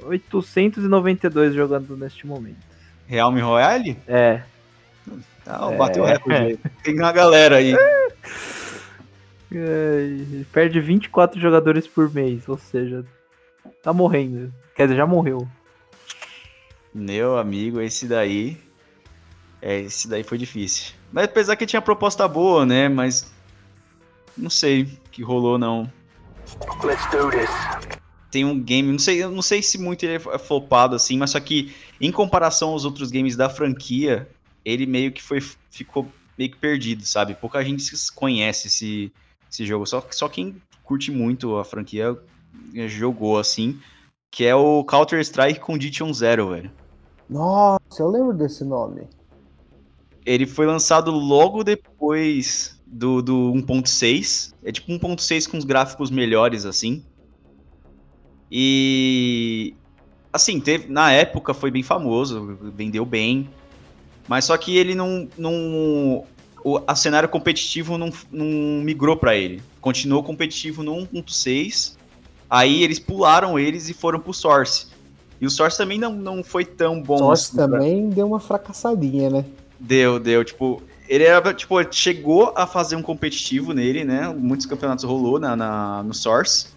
892 0.03 1.55
jogando 1.55 1.97
neste 1.97 2.27
momento. 2.27 2.59
Real 3.07 3.33
Royale? 3.33 3.97
É. 4.07 4.42
Ah, 5.47 5.71
É. 5.73 5.77
bateu 5.77 6.03
o 6.03 6.07
recorde 6.07 6.38
aí. 6.38 6.59
Tem 6.83 6.95
uma 6.95 7.12
galera 7.12 7.57
aí. 7.57 7.75
É, 9.59 10.42
perde 10.53 10.81
24 10.81 11.40
jogadores 11.40 11.87
por 11.87 12.12
mês, 12.12 12.49
ou 12.49 12.59
seja, 12.59 13.05
tá 13.81 13.92
morrendo. 13.92 14.53
Quer 14.75 14.87
dizer, 14.88 14.97
já 14.97 15.07
morreu. 15.07 15.47
Meu 16.92 17.38
amigo, 17.38 17.81
esse 17.81 18.07
daí. 18.09 18.59
É, 19.66 19.81
esse 19.81 20.07
daí 20.07 20.22
foi 20.22 20.38
difícil. 20.38 20.94
Mas 21.12 21.24
apesar 21.24 21.57
que 21.57 21.66
tinha 21.66 21.83
proposta 21.83 22.29
boa, 22.29 22.64
né? 22.64 22.88
Mas. 22.88 23.33
não 24.37 24.48
sei 24.48 24.83
o 24.83 25.11
que 25.11 25.24
rolou, 25.24 25.59
não. 25.59 25.90
Tem 28.31 28.44
um 28.44 28.62
game, 28.62 28.92
não 28.92 28.98
sei, 29.00 29.26
não 29.26 29.42
sei 29.42 29.61
se 29.62 29.76
muito 29.76 30.05
ele 30.05 30.14
é 30.14 30.38
flopado 30.38 30.94
assim, 30.94 31.18
mas 31.18 31.31
só 31.31 31.40
que 31.40 31.74
em 32.00 32.12
comparação 32.12 32.68
aos 32.68 32.85
outros 32.85 33.11
games 33.11 33.35
da 33.35 33.48
franquia, 33.48 34.29
ele 34.64 34.87
meio 34.87 35.11
que 35.11 35.20
foi 35.20 35.40
ficou 35.68 36.07
meio 36.38 36.52
que 36.52 36.59
perdido, 36.59 37.05
sabe? 37.05 37.35
Pouca 37.35 37.64
gente 37.64 37.85
conhece 38.14 38.68
esse, 38.68 39.12
esse 39.50 39.66
jogo, 39.66 39.85
só, 39.85 40.07
só 40.12 40.29
quem 40.29 40.62
curte 40.85 41.11
muito 41.11 41.57
a 41.57 41.64
franquia 41.64 42.16
jogou 42.87 43.37
assim, 43.37 43.81
que 44.31 44.44
é 44.44 44.55
o 44.55 44.85
Counter 44.85 45.18
Strike 45.18 45.59
Condition 45.59 46.12
Zero, 46.12 46.50
velho. 46.50 46.70
Nossa, 47.29 47.81
eu 47.98 48.09
lembro 48.09 48.33
desse 48.33 48.62
nome. 48.62 49.09
Ele 50.26 50.44
foi 50.44 50.66
lançado 50.66 51.12
logo 51.12 51.62
depois 51.62 52.76
do, 52.84 53.22
do 53.22 53.52
1.6. 53.54 54.52
É 54.64 54.72
tipo 54.72 54.90
1.6 54.92 55.48
com 55.48 55.56
os 55.56 55.64
gráficos 55.64 56.10
melhores, 56.10 56.66
assim. 56.66 57.04
E. 58.50 59.74
Assim, 60.32 60.60
teve, 60.60 60.92
na 60.92 61.12
época 61.12 61.54
foi 61.54 61.70
bem 61.70 61.82
famoso, 61.82 62.58
vendeu 62.74 63.06
bem. 63.06 63.48
Mas 64.28 64.46
só 64.46 64.56
que 64.56 64.76
ele 64.76 64.94
não. 64.94 65.28
não 65.38 66.24
o 66.64 66.82
a 66.84 66.96
cenário 66.96 67.28
competitivo 67.28 67.96
não, 67.96 68.10
não 68.30 68.82
migrou 68.82 69.16
para 69.16 69.36
ele. 69.36 69.62
Continuou 69.80 70.24
competitivo 70.24 70.82
no 70.82 70.96
1.6. 71.06 71.96
Aí 72.50 72.82
eles 72.82 72.98
pularam 72.98 73.56
eles 73.56 73.88
e 73.88 73.94
foram 73.94 74.18
pro 74.18 74.32
Source. 74.32 74.88
E 75.40 75.46
o 75.46 75.50
Source 75.50 75.76
também 75.78 75.98
não, 75.98 76.12
não 76.12 76.42
foi 76.42 76.64
tão 76.64 77.00
bom. 77.00 77.18
Source 77.18 77.48
assim, 77.48 77.56
também 77.56 78.06
pra... 78.06 78.16
deu 78.16 78.26
uma 78.26 78.40
fracassadinha, 78.40 79.30
né? 79.30 79.44
Deu, 79.78 80.18
deu. 80.18 80.44
Tipo, 80.44 80.82
ele 81.08 81.24
era, 81.24 81.54
tipo, 81.54 81.76
chegou 81.92 82.52
a 82.56 82.66
fazer 82.66 82.96
um 82.96 83.02
competitivo 83.02 83.72
nele, 83.72 84.04
né? 84.04 84.28
Muitos 84.28 84.66
campeonatos 84.66 85.04
rolou 85.04 85.38
na, 85.38 85.54
na, 85.54 86.02
no 86.02 86.14
Source, 86.14 86.68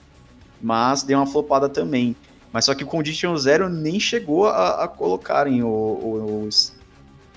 mas 0.62 1.04
deu 1.04 1.18
uma 1.18 1.28
flopada 1.28 1.68
também. 1.68 2.16
Mas 2.52 2.66
só 2.66 2.74
que 2.74 2.84
o 2.84 2.88
Condition 2.88 3.36
Zero 3.38 3.70
nem 3.70 4.00
chegou 4.00 4.48
a, 4.48 4.84
a 4.84 4.88
colocarem 4.88 5.64
o, 5.64 5.68
o, 5.68 6.50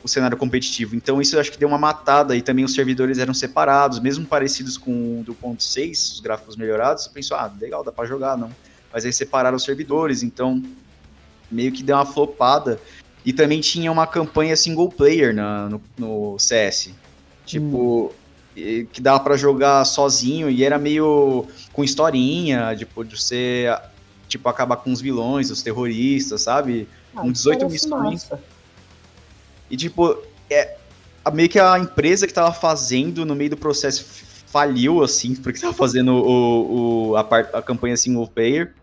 o, 0.03 0.09
cenário 0.09 0.37
competitivo. 0.37 0.97
Então 0.97 1.21
isso 1.21 1.37
eu 1.37 1.41
acho 1.41 1.53
que 1.53 1.59
deu 1.59 1.69
uma 1.69 1.79
matada 1.79 2.35
e 2.35 2.43
também 2.43 2.65
os 2.65 2.75
servidores 2.75 3.19
eram 3.19 3.35
separados, 3.35 3.99
mesmo 3.99 4.25
parecidos 4.27 4.79
com 4.79 5.21
o 5.21 5.23
do 5.23 5.35
ponto 5.35 5.63
6, 5.63 6.13
os 6.15 6.21
gráficos 6.21 6.57
melhorados. 6.57 7.05
Você 7.05 7.11
pensou, 7.11 7.37
ah, 7.37 7.53
legal, 7.61 7.85
dá 7.85 7.93
pra 7.93 8.07
jogar, 8.07 8.37
não. 8.37 8.51
Mas 8.93 9.05
aí 9.05 9.13
separaram 9.13 9.57
os 9.57 9.65
servidores, 9.65 10.23
então 10.23 10.63
meio 11.51 11.73
que 11.73 11.83
deu 11.83 11.97
uma 11.97 12.07
flopada. 12.07 12.81
E 13.25 13.33
também 13.33 13.61
tinha 13.61 13.91
uma 13.91 14.07
campanha 14.07 14.57
single 14.57 14.89
player 14.89 15.35
na, 15.35 15.69
no, 15.69 15.81
no 15.97 16.39
CS. 16.39 16.91
Tipo, 17.47 18.13
hum. 18.57 18.87
que 18.93 19.01
dava 19.01 19.21
para 19.21 19.37
jogar 19.37 19.85
sozinho 19.85 20.51
e 20.51 20.65
era 20.65 20.79
meio 20.79 21.47
com 21.73 21.85
historinha, 21.85 22.75
tipo, 22.77 23.05
de 23.05 23.17
você 23.17 23.69
tipo, 24.33 24.49
acabar 24.49 24.77
com 24.77 24.91
os 24.91 25.01
vilões, 25.01 25.51
os 25.51 25.63
terroristas, 25.63 26.43
sabe? 26.43 26.89
Ah, 27.15 27.21
com 27.21 27.31
18 27.31 27.69
missões. 27.69 28.31
E 29.71 29.77
tipo, 29.77 30.17
é, 30.51 30.77
meio 31.33 31.49
que 31.49 31.59
a 31.59 31.79
empresa 31.79 32.27
que 32.27 32.33
tava 32.33 32.53
fazendo 32.53 33.25
no 33.25 33.35
meio 33.35 33.51
do 33.51 33.57
processo 33.57 34.05
faliu, 34.47 35.03
assim, 35.03 35.35
porque 35.43 35.61
tava 35.61 35.75
fazendo 35.75 36.13
o, 36.13 37.11
o 37.11 37.17
a, 37.17 37.25
part, 37.25 37.55
a 37.55 37.63
campanha 37.63 37.97
single 37.97 38.27
player. 38.27 38.75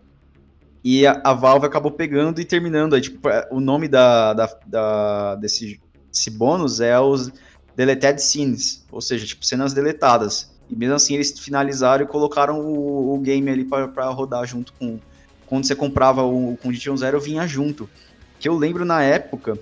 E 0.82 1.06
a, 1.06 1.20
a, 1.24 1.34
Valve 1.34 1.66
acabou 1.66 1.92
pegando 1.92 2.40
e 2.40 2.44
terminando. 2.44 2.94
Aí, 2.94 3.00
tipo, 3.00 3.28
o 3.50 3.60
nome 3.60 3.86
da, 3.86 4.32
da, 4.32 4.58
da, 4.66 5.34
desse, 5.36 5.80
desse 6.10 6.30
bônus 6.30 6.80
é 6.80 6.98
os 6.98 7.30
Deleted 7.76 8.20
Scenes, 8.20 8.84
ou 8.90 9.00
seja, 9.00 9.26
tipo, 9.26 9.44
cenas 9.44 9.72
deletadas. 9.72 10.50
E 10.70 10.76
mesmo 10.76 10.94
assim 10.94 11.14
eles 11.14 11.38
finalizaram 11.38 12.04
e 12.04 12.08
colocaram 12.08 12.60
o, 12.60 13.14
o 13.14 13.18
game 13.18 13.50
ali 13.50 13.64
para 13.64 14.08
rodar 14.10 14.46
junto 14.46 14.72
com. 14.74 14.98
Quando 15.46 15.66
você 15.66 15.74
comprava 15.74 16.22
o, 16.22 16.52
o 16.52 16.56
Condition 16.56 16.96
Zero, 16.96 17.20
vinha 17.20 17.46
junto. 17.46 17.90
Que 18.38 18.48
eu 18.48 18.56
lembro 18.56 18.84
na 18.84 19.02
época, 19.02 19.58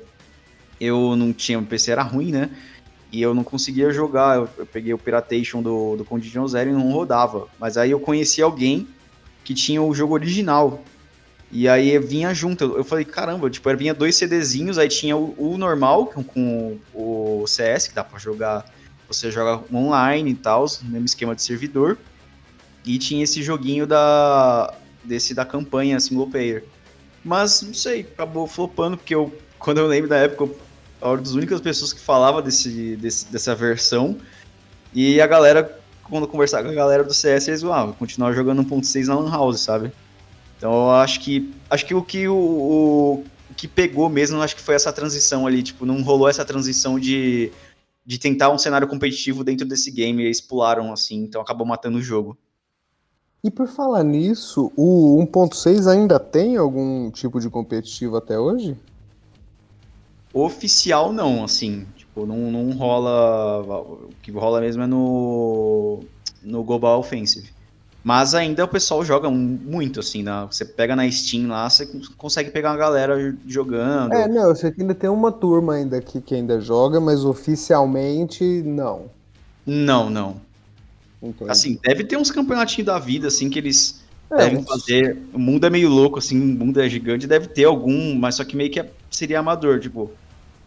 eu 0.81 1.17
não 1.17 1.33
tinha. 1.33 1.59
O 1.59 1.65
PC 1.65 1.91
era 1.91 2.03
ruim, 2.03 2.31
né? 2.31 2.51
E 3.11 3.23
eu 3.23 3.33
não 3.35 3.43
conseguia 3.43 3.91
jogar. 3.91 4.37
Eu, 4.37 4.49
eu 4.59 4.67
peguei 4.67 4.93
o 4.93 4.99
Piratation 4.99 5.63
do, 5.63 5.97
do 5.97 6.05
Condition 6.05 6.47
Zero 6.47 6.71
e 6.71 6.75
não 6.75 6.93
rodava. 6.93 7.49
Mas 7.59 7.79
aí 7.79 7.91
eu 7.91 7.99
conheci 7.99 8.43
alguém 8.43 8.87
que 9.43 9.55
tinha 9.55 9.83
o 9.83 9.95
jogo 9.95 10.13
original. 10.13 10.83
E 11.51 11.69
aí 11.69 11.99
vinha 11.99 12.35
junto. 12.35 12.65
Eu 12.65 12.85
falei, 12.85 13.05
caramba, 13.05 13.49
tipo, 13.49 13.75
vinha 13.77 13.95
dois 13.95 14.17
CDzinhos, 14.17 14.79
aí 14.79 14.89
tinha 14.89 15.17
o, 15.17 15.35
o 15.39 15.57
normal 15.57 16.07
com, 16.07 16.23
com, 16.23 16.79
o 16.93 17.47
CS, 17.47 17.89
que 17.89 17.95
dá 17.95 18.05
pra 18.05 18.19
jogar. 18.19 18.65
Você 19.09 19.31
joga 19.31 19.65
online 19.75 20.33
e 20.33 20.35
tal, 20.35 20.67
mesmo 20.83 21.07
esquema 21.07 21.35
de 21.35 21.43
servidor. 21.43 21.97
E 22.85 22.99
tinha 22.99 23.25
esse 23.25 23.43
joguinho 23.43 23.87
da. 23.87 24.75
desse 25.03 25.35
da 25.35 25.45
campanha 25.45 25.99
single 25.99 26.29
player. 26.29 26.65
Mas, 27.25 27.63
não 27.63 27.75
sei, 27.75 28.01
acabou 28.01 28.47
flopando, 28.47 28.97
porque 28.97 29.15
eu, 29.15 29.33
quando 29.59 29.79
eu 29.79 29.87
lembro 29.87 30.11
da 30.11 30.17
época, 30.17 30.45
eu 30.45 30.59
era 31.01 31.11
uma 31.11 31.19
das 31.19 31.33
únicas 31.33 31.61
pessoas 31.61 31.93
que 31.93 32.01
falava 32.01 32.43
desse, 32.43 32.97
desse, 32.97 33.31
dessa 33.33 33.55
versão. 33.55 34.19
E 34.93 35.21
a 35.21 35.27
galera, 35.27 35.79
quando 36.03 36.25
eu 36.25 36.29
conversava 36.29 36.65
com 36.65 36.71
a 36.71 36.75
galera 36.75 37.05
do 37.05 37.15
CS, 37.15 37.49
eles, 37.49 37.65
ah, 37.65 37.93
continuar 37.99 38.33
jogando 38.33 38.63
1.6 38.63 39.07
na 39.07 39.19
Lan 39.19 39.31
House, 39.31 39.61
sabe? 39.61 39.93
Então 40.59 40.73
eu 40.73 40.91
acho 40.91 41.21
que 41.21 41.55
acho 41.71 41.87
que 41.87 41.95
o 41.95 42.03
que 42.03 42.29
o, 42.29 42.35
o, 42.37 43.25
que 43.57 43.67
pegou 43.67 44.09
mesmo, 44.09 44.41
acho 44.41 44.55
que 44.55 44.63
foi 44.63 44.75
essa 44.75 44.93
transição 44.93 45.47
ali, 45.47 45.63
tipo, 45.63 45.87
não 45.87 46.03
rolou 46.03 46.29
essa 46.29 46.45
transição 46.45 46.99
de, 46.99 47.51
de 48.05 48.19
tentar 48.19 48.51
um 48.51 48.59
cenário 48.59 48.87
competitivo 48.87 49.43
dentro 49.43 49.67
desse 49.67 49.91
game, 49.91 50.23
e 50.23 50.27
eles 50.27 50.41
pularam 50.41 50.93
assim, 50.93 51.25
então 51.25 51.41
acabou 51.41 51.67
matando 51.67 51.99
o 51.99 52.03
jogo. 52.03 52.39
E 53.43 53.51
por 53.51 53.67
falar 53.67 54.05
nisso, 54.05 54.73
o 54.77 55.25
1.6 55.25 55.91
ainda 55.91 56.21
tem 56.21 56.57
algum 56.57 57.11
tipo 57.11 57.41
de 57.41 57.49
competitivo 57.49 58.17
até 58.17 58.39
hoje? 58.39 58.77
Oficial 60.33 61.13
não, 61.13 61.43
assim, 61.43 61.87
tipo, 61.97 62.27
não, 62.27 62.53
não 62.53 62.71
rola, 62.73 63.61
o 63.61 64.11
que 64.23 64.31
rola 64.31 64.61
mesmo 64.61 64.83
é 64.83 64.87
no 64.87 66.01
no 66.43 66.63
Global 66.63 67.01
Offensive. 67.01 67.51
Mas 68.09 68.35
ainda 68.35 68.65
o 68.65 68.69
pessoal 68.69 69.05
joga 69.05 69.29
muito, 69.31 70.01
assim, 70.01 70.23
né? 70.23 70.49
Você 70.51 70.65
pega 70.65 70.97
na 70.97 71.11
Steam 71.11 71.47
lá, 71.47 71.69
você 71.69 71.87
consegue 72.17 72.51
pegar 72.51 72.71
uma 72.71 72.79
galera 72.79 73.37
jogando. 73.47 74.15
É, 74.15 74.27
não, 74.27 74.49
eu 74.49 74.57
sei 74.57 74.73
que 74.73 74.81
ainda 74.81 74.95
tem 74.95 75.11
uma 75.11 75.31
turma 75.31 75.75
ainda 75.75 75.99
aqui 75.99 76.19
que 76.19 76.35
ainda 76.35 76.59
joga, 76.59 76.99
mas 77.03 77.23
oficialmente 77.23 78.63
não. 78.63 79.11
Não, 79.67 80.09
não. 80.09 80.41
Entendi. 81.23 81.51
Assim, 81.51 81.79
deve 81.85 82.03
ter 82.03 82.17
uns 82.17 82.31
campeonatinhos 82.31 82.87
da 82.87 82.99
vida, 82.99 83.29
assim, 83.29 83.51
que 83.51 83.59
eles 83.59 84.03
é, 84.31 84.39
devem 84.39 84.65
fazer. 84.65 85.19
O 85.35 85.39
mundo 85.39 85.67
é 85.67 85.69
meio 85.69 85.91
louco, 85.91 86.19
assim, 86.19 86.41
o 86.41 86.65
mundo 86.65 86.81
é 86.81 86.89
gigante, 86.89 87.27
deve 87.27 87.49
ter 87.49 87.65
algum, 87.65 88.15
mas 88.15 88.37
só 88.37 88.45
que 88.47 88.57
meio 88.57 88.71
que 88.71 88.81
é, 88.81 88.91
seria 89.11 89.41
amador, 89.41 89.81
tipo. 89.81 90.11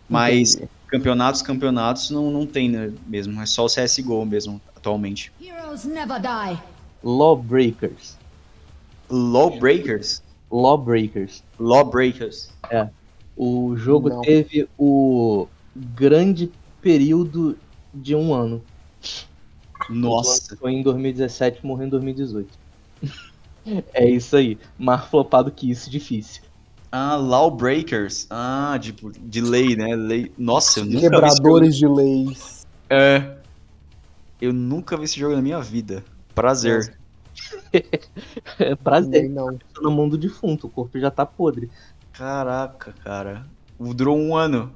Mas 0.08 0.54
Entendi. 0.54 0.70
campeonatos, 0.86 1.42
campeonatos 1.42 2.12
não, 2.12 2.30
não 2.30 2.46
tem 2.46 2.70
né, 2.70 2.94
mesmo, 3.08 3.42
é 3.42 3.48
só 3.48 3.66
o 3.66 3.68
CSGO 3.68 4.24
mesmo, 4.28 4.62
atualmente. 4.76 5.34
Heroes 5.42 5.86
never 5.86 6.22
die. 6.22 6.71
Lawbreakers. 7.04 8.18
Lawbreakers? 9.10 10.22
Lawbreakers. 10.52 11.44
Lawbreakers. 11.60 12.50
É. 12.70 12.90
O 13.36 13.76
jogo 13.76 14.10
Não. 14.10 14.22
teve 14.22 14.68
o 14.78 15.48
grande 15.76 16.52
período 16.82 17.58
de 17.94 18.16
um 18.16 18.34
ano. 18.34 18.62
Nossa. 19.90 20.56
Foi 20.58 20.74
em 20.74 20.84
2017 20.84 21.66
morreu 21.66 21.88
em 21.88 21.90
2018. 21.90 22.50
é 23.94 24.10
isso 24.10 24.36
aí. 24.36 24.58
Mais 24.78 25.06
flopado 25.06 25.52
que 25.52 25.70
isso, 25.70 25.90
difícil. 25.90 26.44
Ah, 26.92 27.16
Lawbreakers. 27.16 28.28
Ah, 28.30 28.78
tipo, 28.82 29.12
de 29.12 29.40
lei, 29.40 29.76
né? 29.76 29.96
Lei. 29.96 30.32
Nossa, 30.38 30.82
eu 30.82 30.86
nunca 30.86 31.00
Quebradores 31.00 31.78
de 31.78 31.88
leis. 31.88 32.68
É. 32.90 33.38
Eu 34.42 34.52
nunca 34.52 34.98
vi 34.98 35.06
esse 35.06 35.18
jogo 35.18 35.36
na 35.36 35.42
minha 35.42 35.62
vida. 35.62 36.04
Prazer. 36.34 36.98
é 38.60 38.76
prazer. 38.84 39.30
Não. 39.30 39.58
No 39.82 39.92
mundo 39.92 40.18
defunto, 40.18 40.68
o 40.68 40.70
corpo 40.70 41.00
já 41.00 41.12
tá 41.12 41.26
podre. 41.26 41.70
Caraca, 42.14 42.94
cara. 43.04 43.46
Durou 43.80 44.18
um 44.18 44.36
ano. 44.36 44.72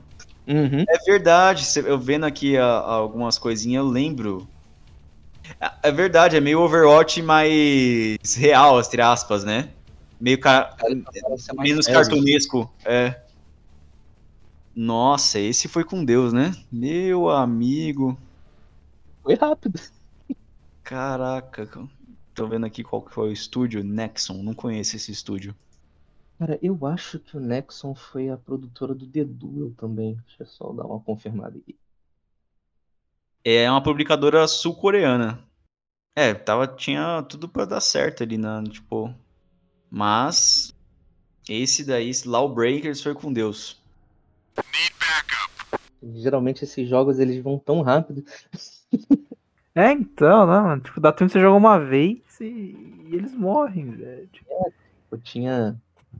Uhum. 0.47 0.85
É 0.87 0.97
verdade, 1.05 1.65
eu 1.85 1.97
vendo 1.97 2.23
aqui 2.23 2.57
algumas 2.57 3.37
coisinhas, 3.37 3.83
eu 3.83 3.89
lembro. 3.89 4.47
É, 5.59 5.89
é 5.89 5.91
verdade, 5.91 6.35
é 6.35 6.39
meio 6.39 6.61
Overwatch 6.61 7.21
mais 7.21 8.35
real, 8.35 8.79
entre 8.79 9.01
aspas, 9.01 9.43
né? 9.43 9.69
Meio 10.19 10.39
ca... 10.39 10.75
menos 11.57 11.87
cartunesco. 11.87 12.71
É. 12.83 13.19
Nossa, 14.75 15.39
esse 15.39 15.67
foi 15.67 15.83
com 15.83 16.03
Deus, 16.03 16.33
né? 16.33 16.53
Meu 16.71 17.29
amigo. 17.29 18.17
Foi 19.23 19.35
rápido. 19.35 19.79
Caraca, 20.85 21.67
tô 22.35 22.47
vendo 22.47 22.67
aqui 22.67 22.83
qual 22.83 23.01
que 23.01 23.11
foi 23.11 23.29
o 23.29 23.31
estúdio, 23.31 23.83
Nexon, 23.83 24.43
não 24.43 24.53
conheço 24.53 24.95
esse 24.95 25.11
estúdio. 25.11 25.55
Cara, 26.37 26.59
eu 26.61 26.77
acho 26.85 27.17
que 27.17 27.35
o 27.35 27.39
Nexon 27.39 27.95
foi 27.95 28.29
a 28.29 28.37
produtora 28.37 28.93
do 28.93 29.07
The 29.07 29.23
Duel 29.23 29.73
também. 29.75 30.13
Deixa 30.27 30.43
eu 30.43 30.45
só 30.45 30.71
dar 30.71 30.85
uma 30.85 30.99
confirmada 30.99 31.57
aqui. 31.57 31.75
É 33.43 33.69
uma 33.69 33.81
publicadora 33.81 34.47
sul-coreana. 34.47 35.43
É, 36.15 36.35
tava, 36.35 36.67
tinha 36.67 37.23
tudo 37.23 37.49
pra 37.49 37.65
dar 37.65 37.81
certo 37.81 38.21
ali, 38.21 38.37
na, 38.37 38.63
tipo. 38.63 39.11
Mas. 39.89 40.71
Esse 41.49 41.83
daí, 41.83 42.09
esse 42.09 42.27
Lawbreakers 42.27 43.01
foi 43.01 43.15
com 43.15 43.33
Deus. 43.33 43.81
Geralmente 46.13 46.63
esses 46.63 46.87
jogos 46.87 47.17
eles 47.17 47.41
vão 47.41 47.57
tão 47.57 47.81
rápido. 47.81 48.23
É, 49.75 49.91
então, 49.91 50.47
né, 50.47 50.59
mano? 50.61 50.81
Tipo, 50.81 51.01
dá 51.01 51.11
tempo 51.11 51.27
de 51.27 51.33
você 51.33 51.39
jogar 51.39 51.57
uma 51.57 51.77
vez 51.77 52.39
e, 52.39 52.45
e 52.45 53.09
eles 53.13 53.35
morrem, 53.35 53.91
velho. 53.91 54.27
Tipo, 54.27 54.73
Eu 55.11 55.17
tinha 55.19 55.79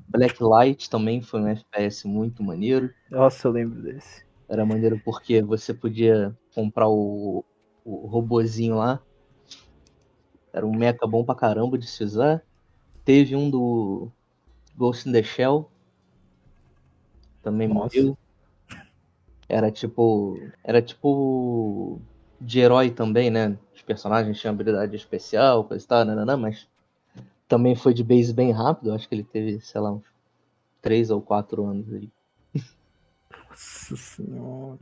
Blacklight 0.10 0.90
também, 0.90 1.22
foi 1.22 1.40
um 1.42 1.48
FPS 1.48 2.06
muito 2.06 2.44
maneiro. 2.44 2.94
nossa, 3.10 3.48
eu 3.48 3.52
lembro 3.52 3.82
desse. 3.82 4.26
Era 4.48 4.66
maneiro 4.66 5.00
porque 5.04 5.42
você 5.42 5.74
podia 5.74 6.38
comprar 6.54 6.88
o, 6.90 7.44
o 7.84 8.06
robozinho 8.08 8.76
lá. 8.76 9.02
Era 10.54 10.66
um 10.66 10.76
mecha 10.76 11.08
bom 11.08 11.24
pra 11.24 11.34
caramba 11.36 11.78
de 11.78 11.88
se 11.88 12.04
usar. 12.04 12.44
Teve 13.04 13.36
um 13.36 13.50
do 13.50 14.12
Ghost 14.78 15.08
in 15.08 15.12
the 15.14 15.24
Shell. 15.24 15.70
Também 17.42 17.68
Nossa. 17.68 17.98
morreu. 17.98 18.18
Era 19.48 19.72
tipo. 19.72 20.40
Era 20.64 20.82
tipo. 20.82 22.00
De 22.40 22.60
herói 22.60 22.92
também, 22.92 23.30
né? 23.30 23.58
Os 23.74 23.82
personagens 23.82 24.40
tinham 24.40 24.54
habilidade 24.54 24.96
especial, 24.96 25.64
coisa 25.64 25.84
e 25.84 25.88
tal, 25.88 26.06
nananã, 26.06 26.38
mas 26.38 26.68
também 27.48 27.76
foi 27.76 27.94
de 27.94 28.04
base 28.04 28.34
bem 28.34 28.52
rápido. 28.52 28.94
Acho 28.94 29.08
que 29.08 29.16
ele 29.16 29.24
teve, 29.24 29.60
sei 29.62 29.82
lá, 29.82 29.92
uns 29.92 30.04
3 30.82 31.10
ou 31.12 31.22
4 31.22 31.66
anos 31.66 31.92
aí. 31.94 32.10
Nossa 33.50 33.96
senhora. 33.96 34.80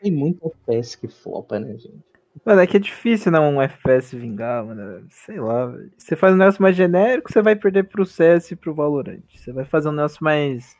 Tem 0.00 0.12
muito 0.12 0.46
FPS 0.46 0.98
que 0.98 1.08
flopa, 1.08 1.58
né, 1.58 1.76
gente? 1.78 2.04
Mano, 2.44 2.60
é 2.60 2.66
que 2.66 2.76
é 2.76 2.80
difícil, 2.80 3.30
né, 3.30 3.38
um 3.38 3.62
FPS 3.62 4.16
vingar, 4.16 4.64
mano. 4.64 5.06
Sei 5.08 5.38
lá, 5.38 5.66
velho. 5.66 5.92
Você 5.96 6.16
faz 6.16 6.34
um 6.34 6.36
negócio 6.36 6.60
mais 6.60 6.74
genérico, 6.74 7.32
você 7.32 7.40
vai 7.40 7.54
perder 7.54 7.84
pro 7.84 8.04
CS 8.04 8.50
e 8.50 8.56
pro 8.56 8.74
Valorant. 8.74 9.22
Você 9.32 9.52
vai 9.52 9.64
fazer 9.64 9.88
um 9.88 9.92
negócio 9.92 10.22
mais. 10.22 10.76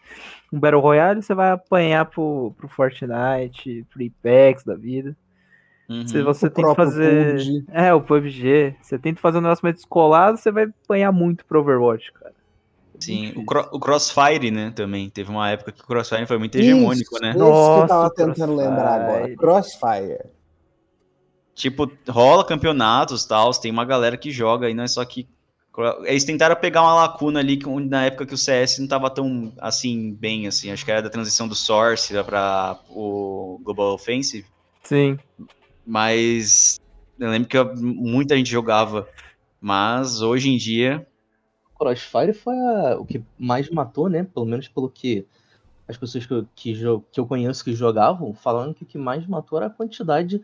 Um 0.53 0.59
Battle 0.59 0.81
Royale, 0.81 1.23
você 1.23 1.35
vai 1.35 1.51
apanhar 1.51 2.07
pro, 2.07 2.53
pro 2.57 2.69
Fortnite, 2.69 3.87
pro 3.91 4.05
Apex 4.05 4.65
da 4.65 4.75
vida. 4.75 5.17
Uhum. 5.89 6.07
Se 6.09 6.23
você 6.23 6.47
O 6.47 6.51
tenta 6.51 6.63
próprio 6.63 6.87
fazer. 6.87 7.37
PUBG. 7.37 7.65
É, 7.73 7.93
o 7.95 8.01
PUBG. 8.01 8.77
Você 8.81 8.99
tenta 8.99 9.21
fazer 9.21 9.39
um 9.39 9.43
negócio 9.43 9.63
mais 9.65 9.77
descolado, 9.77 10.39
você 10.39 10.51
vai 10.51 10.65
apanhar 10.65 11.13
muito 11.13 11.45
pro 11.45 11.61
Overwatch, 11.61 12.13
cara. 12.13 12.33
Sim, 12.99 13.33
o, 13.37 13.45
cro- 13.45 13.69
o 13.73 13.79
Crossfire, 13.79 14.51
né, 14.51 14.73
também. 14.75 15.11
Teve 15.11 15.31
uma 15.31 15.51
época 15.51 15.73
que 15.73 15.83
o 15.83 15.87
Crossfire 15.87 16.27
foi 16.27 16.39
muito 16.39 16.57
hegemônico, 16.57 17.15
Isso, 17.15 17.23
né? 17.23 17.31
Esse 17.31 17.39
que 17.39 17.43
eu 17.43 17.49
Nossa, 17.49 17.89
tava 17.89 18.11
tentando 18.15 18.55
lembrar 18.55 19.01
agora. 19.01 19.37
Crossfire. 19.37 19.37
Crossfire. 19.37 20.19
Tipo, 21.55 21.91
rola 22.09 22.45
campeonatos 22.45 23.25
tal, 23.25 23.51
tem 23.53 23.71
uma 23.71 23.85
galera 23.85 24.17
que 24.17 24.31
joga 24.31 24.69
e 24.71 24.75
não 24.75 24.85
é 24.85 24.89
só 24.89 25.05
que. 25.05 25.29
Eles 26.05 26.25
tentaram 26.25 26.55
pegar 26.55 26.83
uma 26.83 26.95
lacuna 26.95 27.41
ali 27.41 27.57
que- 27.57 27.69
na 27.69 28.05
época 28.07 28.27
que 28.27 28.35
o 28.35 28.39
CS 28.39 28.79
não 28.81 28.87
tava 28.87 29.11
tão 29.11 29.53
assim, 29.59 30.15
bem 30.15 30.47
assim. 30.47 30.71
Acho 30.71 30.85
que 30.85 30.91
era 30.91 31.03
da 31.03 31.11
transição 31.11 31.49
do 31.49 31.55
Source 31.55 32.15
para 32.25 32.79
o 32.89 33.61
Global 33.63 33.93
Offensive. 33.95 34.47
Sim. 34.85 35.19
Mas 35.87 36.81
eu 37.19 37.31
lembro 37.31 37.49
que 37.49 37.63
muita 37.81 38.37
gente 38.37 38.51
jogava. 38.51 39.09
Mas 39.61 40.21
hoje 40.21 40.49
em 40.51 40.57
dia. 40.57 41.07
Crossfire 41.79 42.33
foi 42.33 42.55
a- 42.55 42.97
o 42.99 43.05
que 43.05 43.23
mais 43.39 43.69
matou, 43.71 44.09
né? 44.09 44.25
Pelo 44.25 44.47
menos 44.47 44.69
pelo 44.69 44.89
que 44.89 45.27
as 45.89 45.97
pessoas 45.97 46.25
que 46.27 46.33
eu, 46.33 46.47
que, 46.55 46.75
que 47.13 47.21
eu 47.21 47.27
conheço 47.27 47.65
que 47.65 47.75
jogavam, 47.75 48.33
falando 48.35 48.75
que 48.75 48.85
o 48.85 48.87
que 48.87 48.99
mais 48.99 49.27
matou 49.27 49.59
era 49.59 49.67
a 49.67 49.71
quantidade 49.71 50.43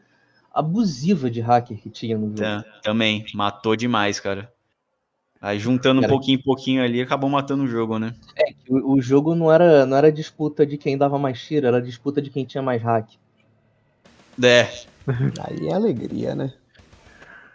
abusiva 0.53 1.31
de 1.31 1.40
hacker 1.40 1.79
que 1.79 1.88
tinha 1.88 2.18
no 2.18 2.29
jogo. 2.29 2.64
também 2.83 3.24
matou 3.35 3.76
demais, 3.76 4.20
cara. 4.20 4.53
Aí 5.40 5.59
juntando 5.59 6.00
um 6.00 6.03
Cara. 6.03 6.12
pouquinho 6.14 6.38
em 6.38 6.42
pouquinho 6.42 6.83
ali, 6.83 7.00
acabou 7.00 7.31
matando 7.31 7.62
o 7.62 7.66
jogo, 7.66 7.98
né? 7.98 8.14
O, 8.68 8.94
o 8.94 9.00
jogo 9.00 9.35
não 9.35 9.50
era, 9.50 9.87
não 9.87 9.96
era 9.96 10.12
disputa 10.12 10.66
de 10.66 10.76
quem 10.76 10.98
dava 10.98 11.18
mais 11.18 11.40
tiro, 11.40 11.66
era 11.66 11.81
disputa 11.81 12.20
de 12.20 12.29
quem 12.31 12.44
tinha 12.44 12.62
mais 12.62 12.83
hack. 12.83 13.12
É, 14.42 14.68
Aí 15.40 15.68
é 15.68 15.74
alegria, 15.74 16.35
né? 16.35 16.53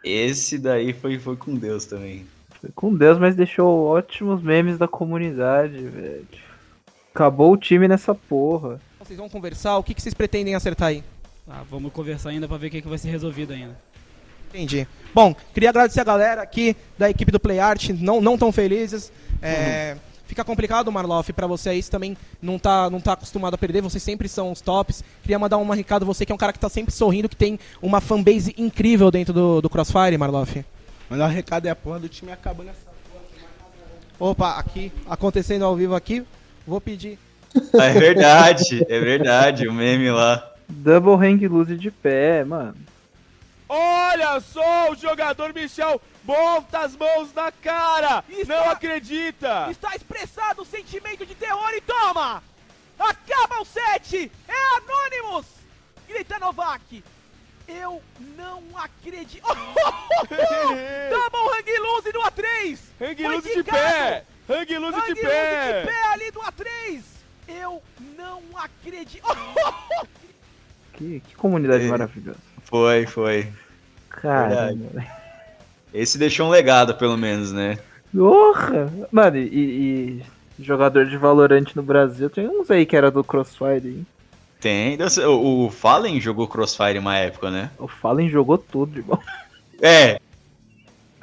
esse 0.03 0.59
daí 0.59 0.93
foi, 0.93 1.17
foi 1.17 1.35
com 1.35 1.55
Deus 1.55 1.85
também. 1.85 2.25
Foi 2.61 2.69
com 2.75 2.95
Deus, 2.95 3.17
mas 3.17 3.35
deixou 3.35 3.85
ótimos 3.85 4.41
memes 4.41 4.77
da 4.77 4.87
comunidade, 4.87 5.77
velho. 5.77 6.27
Acabou 7.13 7.53
o 7.53 7.57
time 7.57 7.87
nessa 7.87 8.13
porra. 8.13 8.79
Vocês 8.99 9.17
vão 9.17 9.29
conversar, 9.29 9.77
o 9.77 9.83
que, 9.83 9.93
que 9.93 10.01
vocês 10.01 10.13
pretendem 10.13 10.53
acertar 10.53 10.89
aí? 10.89 11.03
Ah, 11.47 11.63
vamos 11.69 11.91
conversar 11.91 12.29
ainda 12.29 12.47
pra 12.47 12.57
ver 12.57 12.67
o 12.67 12.71
que, 12.71 12.81
que 12.81 12.87
vai 12.87 12.97
ser 12.97 13.09
resolvido 13.09 13.53
ainda. 13.53 13.75
Entendi. 14.49 14.87
Bom, 15.13 15.35
queria 15.53 15.69
agradecer 15.69 16.01
a 16.01 16.05
galera 16.05 16.41
aqui 16.41 16.75
da 16.97 17.09
equipe 17.09 17.31
do 17.31 17.39
PlayArt, 17.39 17.89
não, 17.89 18.21
não 18.21 18.37
tão 18.37 18.51
felizes. 18.51 19.11
É, 19.41 19.97
Fica 20.27 20.43
complicado, 20.43 20.91
Marloff, 20.91 21.31
pra 21.33 21.47
você 21.47 21.69
aí, 21.69 21.81
você 21.83 21.91
também 21.91 22.17
não 22.41 22.57
tá, 22.57 22.89
não 22.89 22.99
tá 22.99 23.13
acostumado 23.13 23.53
a 23.53 23.57
perder, 23.57 23.81
vocês 23.81 24.01
sempre 24.01 24.27
são 24.27 24.51
os 24.51 24.61
tops. 24.61 25.03
Queria 25.21 25.37
mandar 25.37 25.57
um 25.57 25.69
recado, 25.69 26.05
você 26.05 26.25
que 26.25 26.31
é 26.31 26.35
um 26.35 26.37
cara 26.37 26.51
que 26.51 26.59
tá 26.59 26.69
sempre 26.69 26.93
sorrindo, 26.93 27.29
que 27.29 27.35
tem 27.35 27.59
uma 27.81 28.01
fanbase 28.01 28.53
incrível 28.57 29.11
dentro 29.11 29.33
do, 29.33 29.61
do 29.61 29.69
Crossfire, 29.69 30.17
Marloff. 30.17 30.65
Melhor 31.09 31.29
recado 31.29 31.67
é 31.67 31.69
a 31.69 31.75
porra 31.75 31.99
do 31.99 32.09
time 32.09 32.31
acabando 32.31 32.69
essa 32.71 32.95
Opa, 34.19 34.57
aqui, 34.57 34.91
acontecendo 35.09 35.65
ao 35.65 35.75
vivo 35.75 35.93
aqui, 35.93 36.23
vou 36.65 36.79
pedir. 36.79 37.19
É 37.73 37.93
verdade, 37.93 38.85
é 38.89 38.99
verdade, 38.99 39.67
o 39.67 39.73
meme 39.73 40.09
lá. 40.09 40.51
Double 40.67 41.13
hang 41.13 41.47
loose 41.47 41.77
de 41.77 41.89
pé, 41.89 42.43
mano. 42.43 42.75
Olha 43.67 44.39
só 44.39 44.91
o 44.91 44.95
jogador 44.95 45.53
Michel 45.53 45.99
bota 46.23 46.79
as 46.79 46.95
mãos 46.95 47.33
na 47.33 47.51
cara! 47.51 48.23
Não 48.47 48.69
acredita! 48.69 49.67
Está 49.71 49.95
expressado 49.95 50.61
o 50.61 50.65
sentimento 50.65 51.25
de 51.25 51.33
terror 51.35 51.71
e 51.73 51.81
toma! 51.81 52.43
Acaba 52.99 53.61
o 53.61 53.65
set! 53.65 54.31
É 54.47 54.77
Anonymous! 54.77 55.45
Grita 56.07 56.37
Novak! 56.39 57.03
Eu 57.67 58.01
não 58.37 58.63
acredito! 58.75 59.43
Double 59.47 61.57
Hang 61.57 61.79
Loose 61.79 62.13
no 62.13 62.21
A3! 62.21 62.79
Hang 63.01 63.23
Foi 63.23 63.35
loose 63.35 63.55
de 63.55 63.63
pé! 63.63 64.23
Hang 64.47 64.75
Hang 64.75 65.13
de 65.13 65.21
pé! 65.21 65.81
de 65.81 65.87
pé 65.87 66.03
ali 66.13 66.29
do 66.31 66.39
A3! 66.41 67.01
Eu 67.47 67.81
não 68.15 68.43
acredito! 68.55 69.25
Que, 70.93 71.19
que 71.19 71.35
comunidade 71.35 71.83
É. 71.83 71.87
maravilhosa. 71.89 72.39
Foi, 72.65 73.05
foi. 73.05 73.47
Caramba. 74.09 75.03
Esse 75.93 76.17
deixou 76.17 76.47
um 76.47 76.51
legado, 76.51 76.95
pelo 76.95 77.17
menos, 77.17 77.51
né? 77.51 77.77
Porra! 78.13 78.91
Mano, 79.11 79.37
e, 79.37 80.21
e 80.59 80.63
jogador 80.63 81.05
de 81.05 81.17
Valorant 81.17 81.65
no 81.75 81.83
Brasil, 81.83 82.29
tem 82.29 82.47
uns 82.47 82.69
aí 82.71 82.85
que 82.85 82.95
era 82.95 83.11
do 83.11 83.23
Crossfire, 83.23 83.87
hein? 83.87 84.05
Tem. 84.59 84.97
O, 85.27 85.65
o 85.65 85.69
Fallen 85.69 86.19
jogou 86.19 86.47
Crossfire 86.47 86.97
uma 86.97 87.15
época, 87.17 87.51
né? 87.51 87.69
O 87.77 87.87
Fallen 87.87 88.29
jogou 88.29 88.57
tudo, 88.57 88.99
irmão. 88.99 89.19
É. 89.81 90.19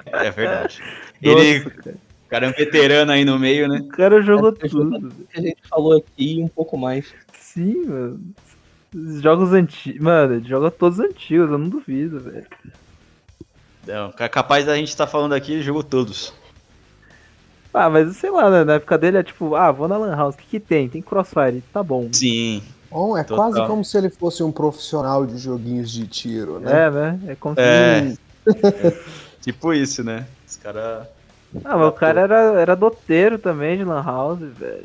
É 0.07 0.31
verdade. 0.31 0.83
Ele, 1.21 1.59
Nossa, 1.61 1.71
cara. 1.71 1.97
o 1.97 2.29
cara 2.29 2.47
é 2.47 2.49
um 2.49 2.53
veterano 2.53 3.13
aí 3.13 3.25
no 3.25 3.39
meio, 3.39 3.69
né? 3.69 3.79
O 3.79 3.89
cara 3.89 4.21
jogou 4.23 4.51
É, 4.61 4.69
tudo. 4.69 5.13
a 5.35 5.41
gente 5.41 5.59
falou 5.69 5.97
aqui 5.97 6.39
e 6.39 6.43
um 6.43 6.49
pouco 6.49 6.77
mais. 6.77 7.13
Sim, 7.33 7.85
mano. 7.87 8.21
Os 8.95 9.23
jogos 9.23 9.53
antigos. 9.53 10.01
Mano, 10.01 10.35
ele 10.35 10.49
joga 10.49 10.71
todos 10.71 11.01
antigos, 11.01 11.51
eu 11.51 11.59
não 11.59 11.69
duvido, 11.69 12.21
velho. 12.21 12.47
Não, 13.87 14.13
é 14.19 14.29
capaz 14.29 14.65
da 14.65 14.77
gente 14.77 14.89
estar 14.89 15.07
falando 15.07 15.33
aqui, 15.33 15.53
ele 15.53 15.63
jogou 15.63 15.83
todos. 15.83 16.33
Ah, 17.75 17.89
mas 17.89 18.17
sei 18.17 18.31
lá, 18.31 18.51
né? 18.51 18.65
Na 18.65 18.75
época 18.75 18.99
dele 18.99 19.17
é 19.17 19.23
tipo, 19.23 19.55
ah, 19.55 19.73
vou 19.73 19.89
na 19.89 19.97
Lan 19.97 20.15
House, 20.15 20.35
o 20.35 20.39
que, 20.39 20.47
que 20.47 20.61
tem? 20.61 20.89
Tem 20.89 21.01
Crossfire, 21.01 21.63
tá 21.73 21.83
bom. 21.83 22.09
Sim. 22.13 22.63
Bom, 22.91 23.17
é 23.17 23.25
Total. 23.25 23.51
quase 23.51 23.67
como 23.67 23.85
se 23.85 23.97
ele 23.97 24.11
fosse 24.11 24.43
um 24.43 24.53
profissional 24.53 25.25
de 25.25 25.39
joguinhos 25.39 25.91
de 25.91 26.07
tiro, 26.07 26.61
né? 26.61 26.87
É, 26.87 26.91
né? 26.91 27.21
É 27.29 27.35
como 27.35 27.55
se. 27.55 27.61
É. 27.63 28.15
Tipo 29.41 29.73
isso, 29.73 30.05
né? 30.05 30.27
Os 30.47 30.57
caras. 30.57 31.09
Ah, 31.65 31.77
mas 31.77 31.89
o 31.89 31.93
cara 31.93 32.21
era, 32.21 32.61
era 32.61 32.77
doteiro 32.77 33.39
também 33.39 33.77
de 33.77 33.85
Lan 33.85 34.03
House, 34.03 34.41
velho. 34.41 34.85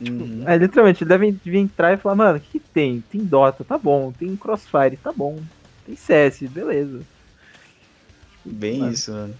Uhum. 0.00 0.44
É, 0.46 0.56
literalmente, 0.56 1.02
ele 1.02 1.08
deve 1.08 1.30
vir 1.44 1.56
entrar 1.58 1.92
e 1.92 1.96
falar, 1.96 2.14
mano, 2.14 2.38
o 2.38 2.40
que, 2.40 2.60
que 2.60 2.68
tem? 2.72 3.02
Tem 3.10 3.20
Dota, 3.24 3.64
tá 3.64 3.76
bom. 3.76 4.12
Tem 4.12 4.36
Crossfire, 4.36 4.96
tá 4.96 5.12
bom. 5.12 5.40
Tem 5.84 5.96
CS, 5.96 6.42
beleza. 6.50 7.00
Bem 8.44 8.78
Mano. 8.78 8.92
isso, 8.92 9.10
mano. 9.12 9.34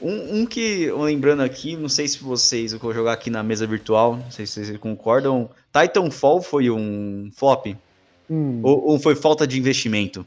Um, 0.00 0.40
um 0.40 0.46
que, 0.46 0.90
lembrando 0.92 1.42
aqui, 1.42 1.74
não 1.74 1.88
sei 1.88 2.06
se 2.06 2.22
vocês, 2.22 2.72
eu 2.74 2.78
vou 2.78 2.92
jogar 2.92 3.14
aqui 3.14 3.30
na 3.30 3.42
mesa 3.42 3.66
virtual, 3.66 4.16
não 4.16 4.30
sei 4.30 4.46
se 4.46 4.62
vocês 4.64 4.76
concordam. 4.78 5.48
Titanfall 5.72 6.42
foi 6.42 6.68
um 6.70 7.30
flop? 7.34 7.66
Hum, 8.28 8.60
Ou, 8.62 8.84
ou 8.90 8.98
foi 8.98 9.14
falta 9.14 9.46
de 9.46 9.58
investimento? 9.58 10.26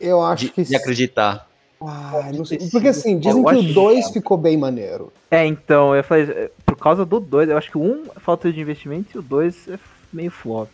eu 0.00 0.20
acho 0.22 0.46
De, 0.46 0.50
que. 0.50 0.64
de 0.64 0.74
acreditar? 0.76 1.48
Ah, 1.80 2.30
não 2.34 2.44
sei. 2.44 2.58
Porque 2.70 2.88
assim, 2.88 3.18
dizem 3.18 3.42
Eu 3.42 3.48
que 3.48 3.56
o 3.56 3.74
2 3.74 4.10
ficou 4.10 4.36
bem 4.36 4.56
maneiro. 4.56 5.12
É, 5.30 5.44
então, 5.46 5.94
eu 5.94 6.02
falei, 6.02 6.24
é, 6.24 6.50
por 6.64 6.76
causa 6.76 7.04
do 7.04 7.20
2, 7.20 7.50
eu 7.50 7.56
acho 7.58 7.70
que 7.70 7.76
o 7.78 7.82
1 7.82 7.84
um 7.84 8.02
é 8.16 8.20
falta 8.20 8.50
de 8.52 8.60
investimento 8.60 9.08
e 9.14 9.18
o 9.18 9.22
2 9.22 9.68
é 9.68 9.78
meio 10.12 10.30
flop. 10.30 10.68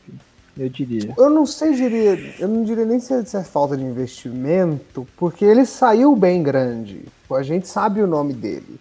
eu 0.57 0.69
diria. 0.69 1.13
Eu 1.19 1.31
não 1.31 1.45
sei, 1.47 1.75
diria, 1.75 2.35
eu 2.39 2.47
não 2.47 2.63
diria 2.63 2.85
nem 2.85 3.01
se 3.01 3.13
é 3.15 3.43
falta 3.43 3.77
de 3.77 3.83
investimento, 3.83 5.07
porque 5.17 5.45
ele 5.45 5.65
saiu 5.67 6.15
bem 6.15 6.43
grande. 6.43 7.07
A 7.33 7.43
gente 7.43 7.67
sabe 7.67 8.01
o 8.03 8.07
nome 8.07 8.33
dele. 8.35 8.79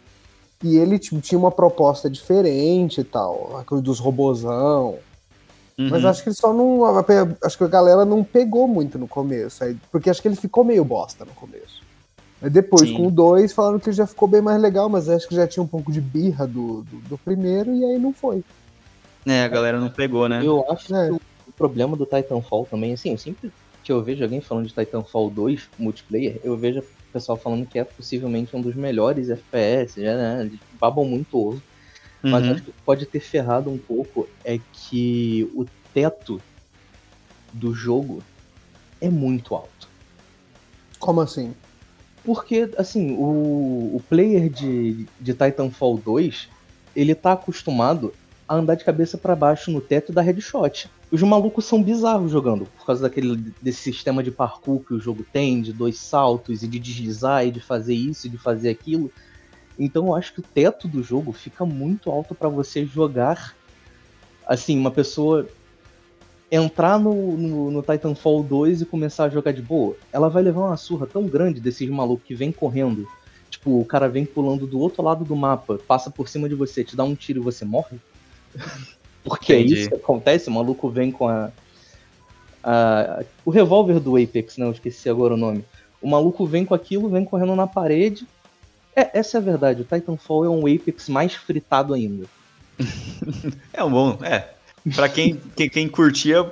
E 0.64 0.78
ele 0.78 1.00
tipo, 1.00 1.20
tinha 1.22 1.40
uma 1.40 1.50
proposta 1.52 2.08
diferente 2.10 3.02
e 3.02 3.04
tal, 3.04 3.58
a 3.60 3.64
coisa 3.64 3.84
dos 3.84 4.00
robozão. 4.00 4.98
Mas 5.78 6.04
Uhum. 6.04 6.10
acho 6.10 6.22
que 6.22 6.30
ele 6.30 6.36
só 6.36 6.54
não. 6.54 6.82
Acho 7.44 7.58
que 7.58 7.64
a 7.64 7.68
galera 7.68 8.06
não 8.06 8.24
pegou 8.24 8.68
muito 8.68 9.00
no 9.00 9.08
começo. 9.08 9.64
aí- 9.64 9.76
Porque 9.92 10.10
acho 10.10 10.22
que 10.22 10.28
ele 10.28 10.36
ficou 10.36 10.64
meio 10.64 10.84
bosta 10.86 11.26
no 11.26 11.32
começo. 11.32 11.82
Depois, 12.50 12.90
Sim. 12.90 12.96
com 12.96 13.08
o 13.08 13.12
2, 13.12 13.54
falaram 13.54 13.80
que 13.80 13.92
já 13.92 14.08
ficou 14.08 14.28
bem 14.28 14.42
mais 14.42 14.60
legal, 14.62 14.90
mas 14.90 15.08
acho 15.08 15.28
que 15.28 15.36
já 15.36 15.48
tinha 15.48 15.62
um 15.62 15.68
pouco 15.68 15.92
de 15.92 16.02
birra 16.02 16.48
do, 16.48 16.82
do, 16.84 16.98
do 17.10 17.18
primeiro 17.20 17.74
e 17.76 17.86
aí 17.86 18.00
não 18.00 18.12
foi. 18.14 18.44
É, 19.26 19.44
a 19.44 19.48
galera 19.48 19.80
não 19.80 19.90
pegou, 19.90 20.28
né? 20.28 20.42
Eu 20.44 20.66
acho 20.72 20.94
É. 20.96 21.08
que 21.08 21.14
o 21.14 21.22
problema 21.56 21.96
do 21.96 22.06
Titanfall 22.06 22.66
também, 22.70 22.94
assim, 22.94 23.12
eu 23.12 23.18
sempre 23.18 23.52
que 23.84 23.92
eu 23.92 24.04
vejo 24.04 24.24
alguém 24.24 24.42
falando 24.42 24.68
de 24.68 24.74
Titanfall 24.74 25.30
2 25.32 25.68
multiplayer, 25.78 26.40
eu 26.44 26.56
vejo 26.56 26.80
o 26.80 26.84
pessoal 27.12 27.36
falando 27.38 27.66
que 27.66 27.80
é 27.80 27.84
possivelmente 27.84 28.56
um 28.56 28.62
dos 28.62 28.76
melhores 28.76 29.30
FPS, 29.30 30.00
né? 30.00 30.42
Eles 30.42 30.60
babam 30.80 31.04
muito 31.06 31.38
ovo. 31.38 31.62
Mas 32.24 32.46
Uhum. 32.46 32.52
acho 32.52 32.64
que 32.64 32.72
pode 32.86 33.06
ter 33.08 33.20
ferrado 33.20 33.70
um 33.72 33.78
pouco 33.80 34.28
é 34.46 34.60
que 34.74 35.50
o 35.56 35.66
teto 35.94 36.40
do 37.52 37.74
jogo 37.74 38.22
é 39.00 39.10
muito 39.10 39.56
alto. 39.56 39.90
Como 41.00 41.20
assim? 41.22 41.54
Porque, 42.24 42.70
assim, 42.78 43.14
o, 43.14 43.96
o 43.96 44.04
player 44.08 44.50
de, 44.50 45.08
de 45.20 45.34
Titanfall 45.34 45.98
2, 45.98 46.50
ele 46.96 47.16
tá 47.16 47.34
acostumado 47.34 48.14
a 48.48 48.56
andar 48.56 48.76
de 48.76 48.84
cabeça 48.84 49.18
pra 49.18 49.36
baixo 49.36 49.72
no 49.72 49.82
teto 49.82 50.12
da 50.12 50.22
headshot. 50.22 50.90
Os 51.10 51.22
malucos 51.24 51.66
são 51.66 51.82
bizarros 51.82 52.32
jogando, 52.32 52.66
por 52.78 52.86
causa 52.86 53.02
daquele 53.02 53.36
desse 53.62 53.82
sistema 53.82 54.22
de 54.22 54.30
parkour 54.30 54.82
que 54.82 54.94
o 54.94 55.00
jogo 55.00 55.26
tem, 55.32 55.62
de 55.62 55.74
dois 55.74 55.98
saltos, 55.98 56.62
e 56.62 56.68
de 56.68 56.80
deslizar, 56.80 57.46
e 57.46 57.52
de 57.52 57.60
fazer 57.60 57.94
isso, 57.94 58.28
e 58.28 58.30
de 58.30 58.38
fazer 58.38 58.70
aquilo. 58.70 59.12
Então 59.80 60.08
eu 60.08 60.16
acho 60.16 60.34
que 60.34 60.42
o 60.42 60.44
teto 60.44 60.88
do 60.88 61.02
jogo 61.02 61.32
fica 61.32 61.66
muito 61.66 62.12
alto 62.12 62.36
pra 62.36 62.50
você 62.50 62.86
jogar. 62.86 63.56
Assim, 64.46 64.78
uma 64.78 64.92
pessoa 64.92 65.48
entrar 66.52 67.00
no, 67.00 67.14
no, 67.38 67.72
no 67.72 67.82
Titanfall 67.82 68.44
2 68.44 68.82
e 68.82 68.86
começar 68.86 69.24
a 69.26 69.30
jogar 69.30 69.54
de 69.54 69.62
boa, 69.62 69.96
ela 70.12 70.30
vai 70.30 70.44
levar 70.44 70.68
uma 70.68 70.78
surra 70.78 71.08
tão 71.08 71.24
grande 71.26 71.62
desses 71.62 71.90
malucos 71.90 72.26
que 72.28 72.36
vem 72.36 72.52
correndo. 72.52 73.08
Tipo, 73.50 73.80
o 73.80 73.86
cara 73.86 74.10
vem 74.10 74.26
pulando 74.26 74.68
do 74.68 74.80
outro 74.80 75.02
lado 75.02 75.24
do 75.24 75.36
mapa, 75.36 75.80
passa 75.88 76.10
por 76.12 76.28
cima 76.28 76.50
de 76.50 76.56
você, 76.56 76.84
te 76.84 76.96
dá 76.96 77.04
um 77.04 77.16
tiro 77.16 77.40
e 77.40 77.44
você 77.44 77.64
morre. 77.64 77.98
Porque 79.24 79.54
Entendi. 79.54 79.74
é 79.76 79.78
isso 79.78 79.90
que 79.90 79.96
acontece, 79.96 80.50
o 80.50 80.52
maluco 80.54 80.90
vem 80.90 81.12
com 81.12 81.28
a, 81.28 81.52
a- 82.64 83.24
O 83.46 83.52
revólver 83.52 84.00
do 84.00 84.18
Apex, 84.18 84.58
né? 84.58 84.66
Eu 84.66 84.72
esqueci 84.72 85.10
agora 85.10 85.34
o 85.36 85.38
nome. 85.38 85.64
O 86.02 86.10
maluco 86.10 86.46
vem 86.46 86.66
com 86.66 86.74
aquilo, 86.74 87.10
vem 87.10 87.24
correndo 87.24 87.56
na 87.56 87.68
parede. 87.68 88.26
É, 88.96 89.18
essa 89.20 89.38
é 89.38 89.40
a 89.40 89.44
verdade, 89.44 89.82
o 89.82 89.86
Titanfall 89.86 90.44
é 90.46 90.50
um 90.50 90.66
Apex 90.68 91.08
mais 91.08 91.34
fritado 91.34 91.94
ainda. 91.94 92.26
É 93.74 93.84
um 93.84 93.90
bom, 93.92 94.18
é. 94.24 94.50
Pra 94.96 95.08
quem, 95.10 95.40
quem, 95.56 95.70
quem 95.70 95.88
curtia, 95.88 96.50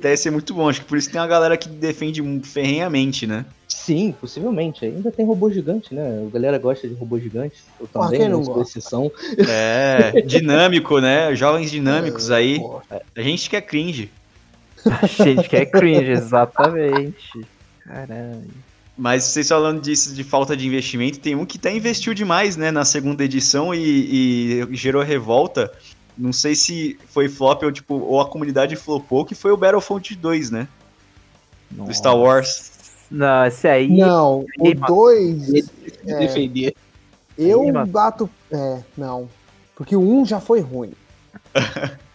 deve 0.00 0.16
ser 0.16 0.30
muito 0.30 0.54
bom. 0.54 0.68
Acho 0.68 0.80
que 0.80 0.86
por 0.86 0.96
isso 0.96 1.10
tem 1.10 1.20
uma 1.20 1.26
galera 1.26 1.56
que 1.56 1.68
defende 1.68 2.22
ferrenhamente, 2.42 3.26
né? 3.26 3.44
Sim, 3.68 4.14
possivelmente. 4.18 4.84
Ainda 4.84 5.10
tem 5.12 5.26
robô 5.26 5.50
gigante, 5.50 5.94
né? 5.94 6.24
A 6.26 6.30
galera 6.30 6.58
gosta 6.58 6.88
de 6.88 6.94
robô 6.94 7.18
gigante. 7.18 7.56
Eu 7.78 7.88
Ah, 7.94 8.04
também, 8.04 8.20
quem 8.20 8.28
não 8.28 8.42
sou 8.44 8.54
gosta? 8.54 8.78
exceção. 8.78 9.12
É, 9.48 10.22
dinâmico, 10.22 10.98
né? 11.00 11.34
Jovens 11.34 11.70
dinâmicos 11.70 12.30
aí. 12.30 12.58
Pô, 12.58 12.80
A 12.90 13.20
gente 13.20 13.50
que 13.50 13.56
é 13.56 13.60
cringe. 13.60 14.10
Gente, 15.16 15.48
que 15.48 15.56
é 15.56 15.66
cringe, 15.66 16.10
exatamente. 16.12 17.46
Caralho. 17.84 18.44
Mas 18.96 19.24
vocês 19.24 19.48
falando 19.48 19.82
disso 19.82 20.14
de 20.14 20.24
falta 20.24 20.56
de 20.56 20.66
investimento, 20.66 21.18
tem 21.18 21.34
um 21.34 21.44
que 21.44 21.58
até 21.58 21.74
investiu 21.76 22.14
demais, 22.14 22.56
né, 22.56 22.70
na 22.70 22.84
segunda 22.84 23.22
edição 23.22 23.74
e, 23.74 24.62
e 24.62 24.76
gerou 24.76 25.02
revolta. 25.02 25.70
Não 26.16 26.32
sei 26.32 26.54
se 26.54 26.98
foi 27.08 27.28
flop 27.28 27.62
ou 27.64 27.72
tipo, 27.72 27.94
ou 27.94 28.20
a 28.20 28.28
comunidade 28.28 28.74
flopou, 28.76 29.24
que 29.24 29.34
foi 29.34 29.50
o 29.52 29.56
Battlefront 29.56 30.14
2, 30.14 30.50
né? 30.50 30.66
Do 31.70 31.92
Star 31.92 32.16
Wars. 32.16 32.72
Não, 33.10 33.44
esse 33.46 33.68
aí. 33.68 33.88
Não, 33.88 34.40
o 34.40 34.46
Ninguém 34.58 34.76
passa. 34.76 34.92
2. 34.94 35.54
É. 36.06 36.18
defender. 36.18 36.74
Eu 37.36 37.58
Ninguém 37.58 37.72
passa. 37.74 37.90
bato. 37.92 38.30
É, 38.50 38.78
não. 38.96 39.28
Porque 39.74 39.94
o 39.94 40.00
1 40.00 40.24
já 40.26 40.40
foi 40.40 40.60
ruim. 40.60 40.92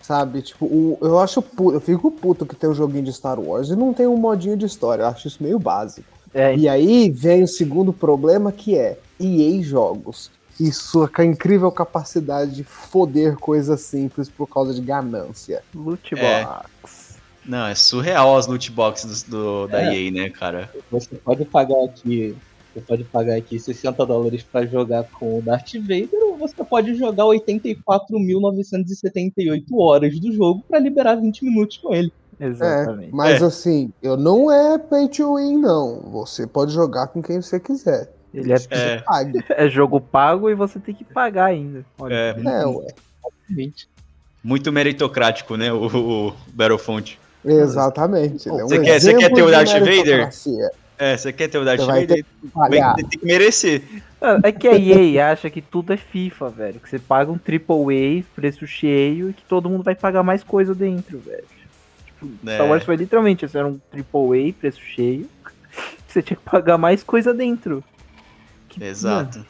Sabe, 0.00 0.40
tipo, 0.42 0.66
o, 0.66 0.98
eu 1.02 1.18
acho 1.18 1.42
pu- 1.42 1.72
eu 1.72 1.80
fico 1.80 2.10
puto 2.12 2.46
que 2.46 2.54
tem 2.54 2.70
um 2.70 2.74
joguinho 2.74 3.02
de 3.02 3.12
Star 3.12 3.40
Wars 3.40 3.70
e 3.70 3.76
não 3.76 3.92
tem 3.92 4.06
um 4.06 4.16
modinho 4.16 4.56
de 4.56 4.64
história. 4.64 5.02
Eu 5.02 5.08
acho 5.08 5.26
isso 5.26 5.42
meio 5.42 5.58
básico. 5.58 6.06
É, 6.32 6.54
E 6.56 6.68
aí 6.68 7.10
vem 7.10 7.42
o 7.42 7.48
segundo 7.48 7.92
problema 7.92 8.52
que 8.52 8.76
é 8.78 8.98
EA 9.18 9.60
Jogos. 9.64 10.30
E 10.58 10.72
sua 10.72 11.10
incrível 11.24 11.70
capacidade 11.70 12.52
de 12.54 12.64
foder 12.64 13.36
coisas 13.36 13.80
simples 13.82 14.28
por 14.28 14.46
causa 14.48 14.72
de 14.72 14.80
ganância. 14.80 15.62
loot 15.74 16.14
É. 16.18 16.46
Não, 17.44 17.66
é 17.66 17.74
surreal 17.74 18.36
as 18.36 18.46
loot 18.46 18.70
boxes 18.72 19.22
do, 19.22 19.66
da 19.68 19.82
É. 19.82 19.94
EA, 19.94 20.10
né, 20.10 20.30
cara? 20.30 20.70
Você 20.90 21.14
pode 21.16 21.44
pagar 21.44 21.84
aqui. 21.84 22.34
Você 22.74 22.80
pode 22.80 23.04
pagar 23.04 23.36
aqui 23.36 23.58
60 23.58 24.04
dólares 24.04 24.42
pra 24.42 24.66
jogar 24.66 25.04
com 25.04 25.38
o 25.38 25.42
Darth 25.42 25.72
Vader, 25.80 26.08
ou 26.24 26.36
você 26.36 26.62
pode 26.64 26.94
jogar 26.96 27.24
84.978 27.24 29.64
horas 29.78 30.18
do 30.20 30.32
jogo 30.32 30.62
pra 30.68 30.78
liberar 30.78 31.14
20 31.16 31.44
minutos 31.44 31.78
com 31.78 31.94
ele. 31.94 32.12
Exatamente. 32.38 33.08
É, 33.08 33.12
mas 33.14 33.40
É. 33.40 33.44
assim, 33.46 33.90
eu 34.02 34.14
não 34.16 34.50
é 34.50 34.76
pay 34.78 35.08
to 35.08 35.36
win, 35.36 35.56
não. 35.56 36.00
Você 36.12 36.46
pode 36.46 36.72
jogar 36.72 37.06
com 37.08 37.22
quem 37.22 37.40
você 37.40 37.58
quiser. 37.58 38.12
Ele 38.40 38.52
é, 38.52 38.56
É, 38.70 38.98
Pague. 38.98 39.44
é 39.50 39.68
jogo 39.68 40.00
pago 40.00 40.48
e 40.50 40.54
você 40.54 40.78
tem 40.78 40.94
que 40.94 41.04
pagar 41.04 41.46
ainda. 41.46 41.84
Olha. 41.98 42.14
é 42.14 42.34
É, 42.44 42.66
ué. 42.66 42.86
Muito 44.42 44.72
meritocrático, 44.72 45.56
né, 45.56 45.72
o, 45.72 45.86
o 46.28 46.34
Battlefront. 46.48 47.18
Exatamente. 47.44 48.48
é 48.48 48.52
um 48.52 48.58
Você 48.68 48.78
quer- 48.80 49.00
você 49.00 49.14
quer 49.14 49.32
ter 49.32 49.42
o 49.42 49.50
Darth 49.50 49.70
Vader? 49.72 50.28
É, 50.98 51.16
você 51.16 51.32
quer 51.32 51.48
ter 51.48 51.58
o 51.58 51.64
Darth 51.64 51.80
Você 51.80 51.86
vai 51.86 52.00
Vader? 52.06 52.24
que 52.40 52.48
pagar. 52.48 52.94
Tem, 52.94 53.06
que 53.08 53.24
merecer. 53.24 53.82
Ah, 54.20 54.40
É 54.42 54.50
que 54.50 54.66
a 54.66 54.74
EA 54.76 55.30
acha 55.32 55.50
que 55.50 55.60
tudo 55.60 55.92
é 55.92 55.96
FIFA, 55.96 56.48
velho. 56.50 56.80
Que 56.80 56.88
você 56.88 56.98
paga 56.98 57.30
um 57.30 57.36
AAA, 57.38 58.24
preço 58.34 58.66
cheio, 58.66 59.30
e 59.30 59.32
que 59.32 59.42
todo 59.44 59.68
mundo 59.68 59.82
vai 59.84 59.94
pagar 59.94 60.22
mais 60.22 60.42
coisa 60.42 60.74
dentro, 60.74 61.18
velho. 61.18 61.44
Tipo, 62.06 62.28
É. 62.48 62.54
Star 62.54 62.68
Wars 62.68 62.84
foi 62.84 62.96
literalmente, 62.96 63.44
isso 63.44 63.58
era 63.58 63.66
um 63.68 63.78
AAA, 63.92 64.52
preço 64.58 64.80
cheio. 64.80 65.28
Você 66.08 66.22
tinha 66.22 66.36
que 66.36 66.42
pagar 66.50 66.78
mais 66.78 67.02
coisa 67.02 67.34
dentro. 67.34 67.84
Que- 68.78 68.84
Exato. 68.84 69.44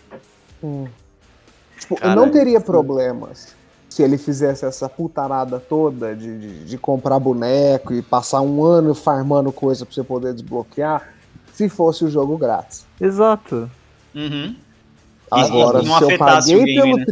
Hum. 0.63 0.87
Tipo, 1.79 1.99
eu 2.03 2.17
não 2.17 2.31
teria 2.31 2.61
problemas 2.61 3.55
se 3.89 4.03
ele 4.03 4.19
fizesse 4.19 4.65
essa 4.65 4.89
putarada 4.89 5.59
toda 5.59 6.15
de, 6.15 6.39
de, 6.39 6.65
de 6.65 6.79
comprar 6.79 7.19
boneco 7.19 7.93
e 7.95 8.03
passar 8.03 8.41
um 8.41 8.63
ano 8.63 8.95
farmando 8.95 9.51
coisa 9.53 9.85
pra 9.87 9.95
você 9.95 10.03
poder 10.03 10.33
desbloquear, 10.35 11.13
se 11.55 11.69
fosse 11.69 12.05
o 12.05 12.11
jogo 12.11 12.37
grátis. 12.37 12.85
Exato. 13.01 13.71
Uhum. 14.15 14.55
Agora, 15.31 15.83
se 15.83 15.89
eu 16.05 16.19
paguei 16.19 16.65
game, 16.65 16.75
pelo 16.75 16.97
né? 16.99 17.05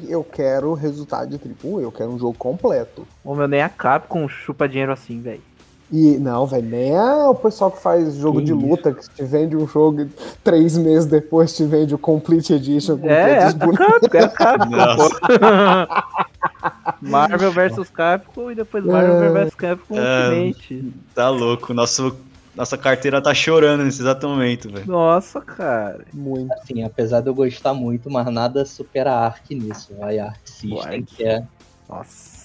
AAA, 0.00 0.10
eu 0.10 0.24
quero 0.24 0.70
o 0.70 0.74
resultado 0.74 1.28
de 1.28 1.36
AAA, 1.36 1.82
eu 1.82 1.92
quero 1.92 2.10
um 2.10 2.18
jogo 2.18 2.34
completo. 2.34 3.06
Ô 3.24 3.34
meu, 3.34 3.46
nem 3.46 3.62
a 3.62 3.68
Capcom 3.68 4.26
chupa 4.28 4.68
dinheiro 4.68 4.92
assim, 4.92 5.20
velho. 5.20 5.42
E 5.90 6.18
não, 6.18 6.44
velho, 6.46 6.68
nem 6.68 6.94
é 6.94 7.24
o 7.28 7.34
pessoal 7.34 7.70
que 7.70 7.80
faz 7.80 8.14
jogo 8.16 8.40
Que 8.40 8.44
de 8.46 8.52
isso. 8.52 8.60
luta, 8.66 8.92
que 8.92 9.08
te 9.08 9.24
vende 9.24 9.56
um 9.56 9.66
jogo 9.66 10.02
e 10.02 10.08
três 10.44 10.76
meses 10.76 11.06
depois 11.06 11.56
te 11.56 11.64
vende 11.64 11.94
o 11.94 11.98
Complete 11.98 12.52
Edition 12.52 12.98
com 12.98 13.08
É, 13.08 13.30
é 13.30 13.34
todos 13.40 13.44
a 13.44 13.48
os 13.48 13.54
bonecos. 13.54 14.14
É 14.14 14.24
a 14.24 14.28
Capcom. 14.28 15.08
Marvel 17.00 17.52
vs 17.52 17.88
Capcom 17.90 18.50
e 18.50 18.54
depois 18.54 18.84
Marvel 18.84 19.32
vs 19.32 19.54
Capcom 19.54 19.96
É. 19.98 20.28
Ultimate. 20.30 20.92
Tá 21.14 21.30
louco. 21.30 21.72
Nosso, 21.72 22.16
nossa 22.54 22.76
carteira 22.76 23.22
tá 23.22 23.32
chorando 23.32 23.84
nesse 23.84 24.02
exato 24.02 24.28
momento, 24.28 24.70
velho. 24.70 24.86
Nossa, 24.86 25.40
cara. 25.40 26.04
Muito. 26.12 26.52
assim, 26.52 26.82
apesar 26.82 27.20
de 27.20 27.28
eu 27.28 27.34
gostar 27.34 27.72
muito, 27.74 28.10
mas 28.10 28.26
nada 28.32 28.64
supera 28.64 29.12
a 29.12 29.26
Ark 29.26 29.54
nisso. 29.54 29.92
A 30.00 30.06
Ark 30.06 30.38
System, 30.44 31.02
que 31.04 31.24
é 31.24 31.42
Nossa. 31.88 32.37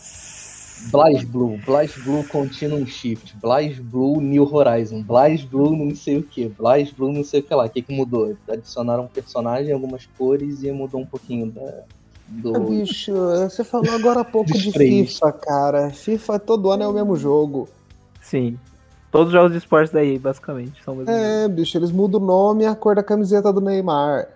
Blaze 0.91 1.25
Blue, 1.25 1.59
Blaze 1.65 1.99
Blue 2.01 2.23
Continuum 2.25 2.85
Shift, 2.85 3.35
Blaze 3.41 3.81
Blue 3.81 4.21
New 4.21 4.43
Horizon, 4.43 5.01
Blaze 5.01 5.45
Blue 5.45 5.75
não 5.75 5.95
sei 5.95 6.17
o 6.17 6.23
que, 6.23 6.47
Blaze 6.47 6.93
Blue 6.93 7.11
não 7.11 7.23
sei 7.23 7.39
o 7.39 7.43
que 7.43 7.53
lá. 7.53 7.65
O 7.65 7.69
que, 7.69 7.81
que 7.81 7.95
mudou? 7.95 8.35
Adicionaram 8.49 9.03
um 9.03 9.07
personagem, 9.07 9.73
algumas 9.73 10.05
cores 10.17 10.63
e 10.63 10.71
mudou 10.71 11.01
um 11.01 11.05
pouquinho 11.05 11.51
da, 11.51 11.61
Ah, 11.61 11.83
do. 12.27 12.59
Bicho, 12.61 13.13
você 13.13 13.63
falou 13.63 13.93
agora 13.93 14.21
há 14.21 14.25
pouco 14.25 14.51
de. 14.51 14.71
FIFA, 14.71 15.31
cara. 15.31 15.89
FIFA 15.91 16.39
todo 16.39 16.71
ano 16.71 16.83
é 16.83 16.87
o 16.87 16.93
mesmo 16.93 17.15
jogo. 17.15 17.67
Sim. 18.21 18.57
Todos 19.11 19.27
os 19.27 19.33
jogos 19.33 19.51
de 19.51 19.59
esportes 19.59 19.93
da 19.93 20.03
EA, 20.03 20.19
basicamente, 20.19 20.83
são 20.83 20.95
o 20.95 20.97
mesmo. 20.97 21.11
É, 21.11 21.47
bicho, 21.47 21.77
eles 21.77 21.91
mudam 21.91 22.19
o 22.19 22.25
nome 22.25 22.63
e 22.63 22.67
a 22.67 22.75
cor 22.75 22.95
da 22.95 23.03
camiseta 23.03 23.53
do 23.53 23.61
Neymar. 23.61 24.27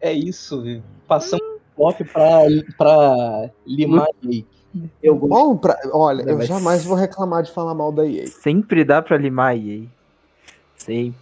É 0.00 0.12
isso, 0.12 0.62
passamos 1.08 1.52
flop 1.74 2.00
pra, 2.12 2.42
pra 2.78 3.50
limar 3.66 4.06
aí. 4.24 4.44
Eu 5.02 5.16
gosto. 5.16 5.28
Bom, 5.30 5.56
pra- 5.56 5.78
olha, 5.92 6.24
Não, 6.24 6.40
eu 6.40 6.42
jamais 6.46 6.84
vou 6.84 6.96
reclamar 6.96 7.42
de 7.42 7.52
falar 7.52 7.74
mal 7.74 7.92
da 7.92 8.06
EA. 8.06 8.26
Sempre 8.26 8.84
dá 8.84 9.02
pra 9.02 9.16
limar 9.16 9.50
a 9.52 9.56
EA. 9.56 9.82
Sempre. 10.76 11.20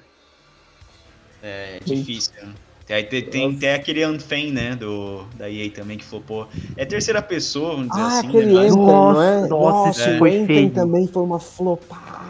É 1.43 1.79
difícil. 1.85 2.33
né? 2.43 2.53
Aí 2.91 3.05
tem, 3.05 3.23
tem, 3.25 3.57
tem 3.57 3.73
aquele 3.73 4.05
Unfan, 4.05 4.51
né, 4.53 4.75
do, 4.75 5.23
da 5.37 5.49
EA 5.49 5.71
também, 5.71 5.97
que 5.97 6.05
flopou. 6.05 6.49
É 6.77 6.85
terceira 6.85 7.23
pessoa, 7.23 7.71
vamos 7.77 7.89
dizer 7.89 8.01
Ah, 8.03 8.19
assim. 8.19 8.29
aquele 8.29 8.47
né? 8.47 8.53
mas- 8.53 8.73
Anthem, 8.73 8.85
não 8.87 9.23
é? 9.23 9.41
Nossa, 9.43 9.49
Nossa, 9.49 10.01
esse 10.03 10.11
o 10.11 10.19
foi 10.19 10.31
Anthem 10.31 10.47
feio. 10.47 10.71
também 10.71 11.07
foi 11.07 11.23
uma 11.23 11.39
flopada. 11.39 12.21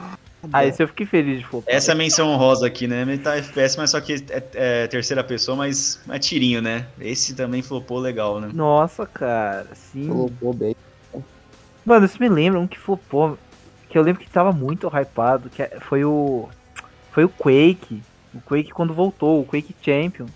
Ah, 0.52 0.64
esse 0.64 0.82
eu 0.82 0.88
fiquei 0.88 1.06
feliz 1.06 1.38
de 1.40 1.46
flopar. 1.46 1.74
Essa 1.74 1.92
é 1.92 1.94
menção 1.94 2.28
honrosa 2.28 2.66
aqui, 2.66 2.86
né? 2.86 3.02
Ele 3.02 3.18
tá 3.18 3.36
FPS, 3.36 3.76
mas 3.78 3.90
só 3.90 4.00
que 4.02 4.14
é, 4.30 4.42
é 4.54 4.86
terceira 4.86 5.24
pessoa, 5.24 5.56
mas 5.56 5.98
é 6.08 6.18
tirinho, 6.18 6.60
né? 6.62 6.86
Esse 7.00 7.34
também 7.34 7.62
flopou 7.62 7.98
legal, 7.98 8.38
né? 8.40 8.50
Nossa, 8.52 9.06
cara, 9.06 9.66
sim. 9.74 10.08
Colocou 10.08 10.52
bem. 10.54 10.76
Mano, 11.84 12.06
isso 12.06 12.20
me 12.20 12.28
lembra 12.28 12.60
um 12.60 12.66
que 12.66 12.78
flopou. 12.78 13.38
Que 13.88 13.98
eu 13.98 14.02
lembro 14.02 14.20
que 14.22 14.30
tava 14.30 14.52
muito 14.52 14.86
hypado. 14.88 15.48
Que 15.50 15.62
é- 15.62 15.78
foi 15.80 16.04
o. 16.04 16.48
Foi 17.12 17.24
o 17.24 17.28
Quake. 17.28 18.02
O 18.34 18.40
Quake 18.40 18.70
quando 18.70 18.94
voltou, 18.94 19.40
o 19.40 19.44
Quake 19.44 19.74
Champions. 19.82 20.30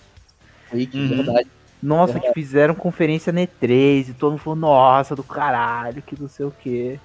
Quake, 0.70 0.97
Uhum. 0.99 1.09
verdade. 1.09 1.49
Nossa, 1.82 2.18
que 2.18 2.32
fizeram 2.32 2.74
conferência 2.74 3.32
na 3.32 3.42
E3 3.42 4.09
e 4.09 4.14
todo 4.14 4.32
mundo 4.32 4.40
falou, 4.40 4.59
nossa, 4.59 5.14
do 5.14 5.22
caralho, 5.22 6.01
que 6.03 6.18
não 6.20 6.28
sei 6.28 6.47
o 6.47 6.51
que. 6.51 6.99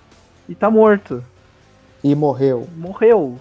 E 0.48 0.56
tá 0.56 0.72
morto. 0.72 1.22
E 2.02 2.16
morreu. 2.16 2.66
Morreu. 2.78 3.38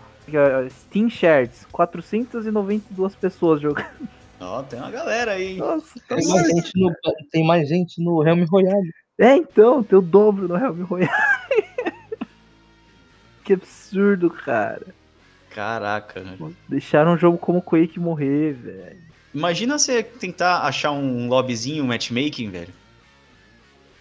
Steam 0.69 1.09
Shards, 1.09 1.65
492 1.73 3.15
pessoas 3.15 3.61
jogando. 3.61 3.87
Ó, 4.41 4.63
tem 4.65 4.79
uma 4.79 4.91
galera 4.91 5.33
aí. 5.33 5.57
Nossa, 5.57 5.99
tá 6.09 6.17
Tem 6.17 6.27
mais, 6.29 6.47
gente 6.49 6.71
no, 6.75 6.93
tem 7.31 7.47
mais 7.47 7.69
gente 7.69 8.03
no 8.05 8.27
Helm 8.27 8.45
Royale. 8.45 8.93
É, 9.19 9.35
então, 9.37 9.83
tem 9.83 9.99
o 9.99 10.03
dobro 10.03 10.47
no 10.47 10.57
Helm 10.57 10.83
Royale. 10.85 11.11
que 13.45 13.55
absurdo, 13.55 14.31
cara. 14.31 14.87
Caraca. 15.51 16.23
Deixaram 16.69 17.15
um 17.15 17.19
jogo 17.19 17.37
como 17.37 17.61
Quake 17.61 17.99
morrer, 17.99 18.53
velho. 18.53 19.09
Imagina 19.35 19.77
você 19.77 20.03
tentar 20.03 20.61
achar 20.61 20.93
um 20.93 21.29
lobbyzinho, 21.29 21.83
um 21.83 21.89
matchmaking, 21.89 22.51
velho. 22.51 22.73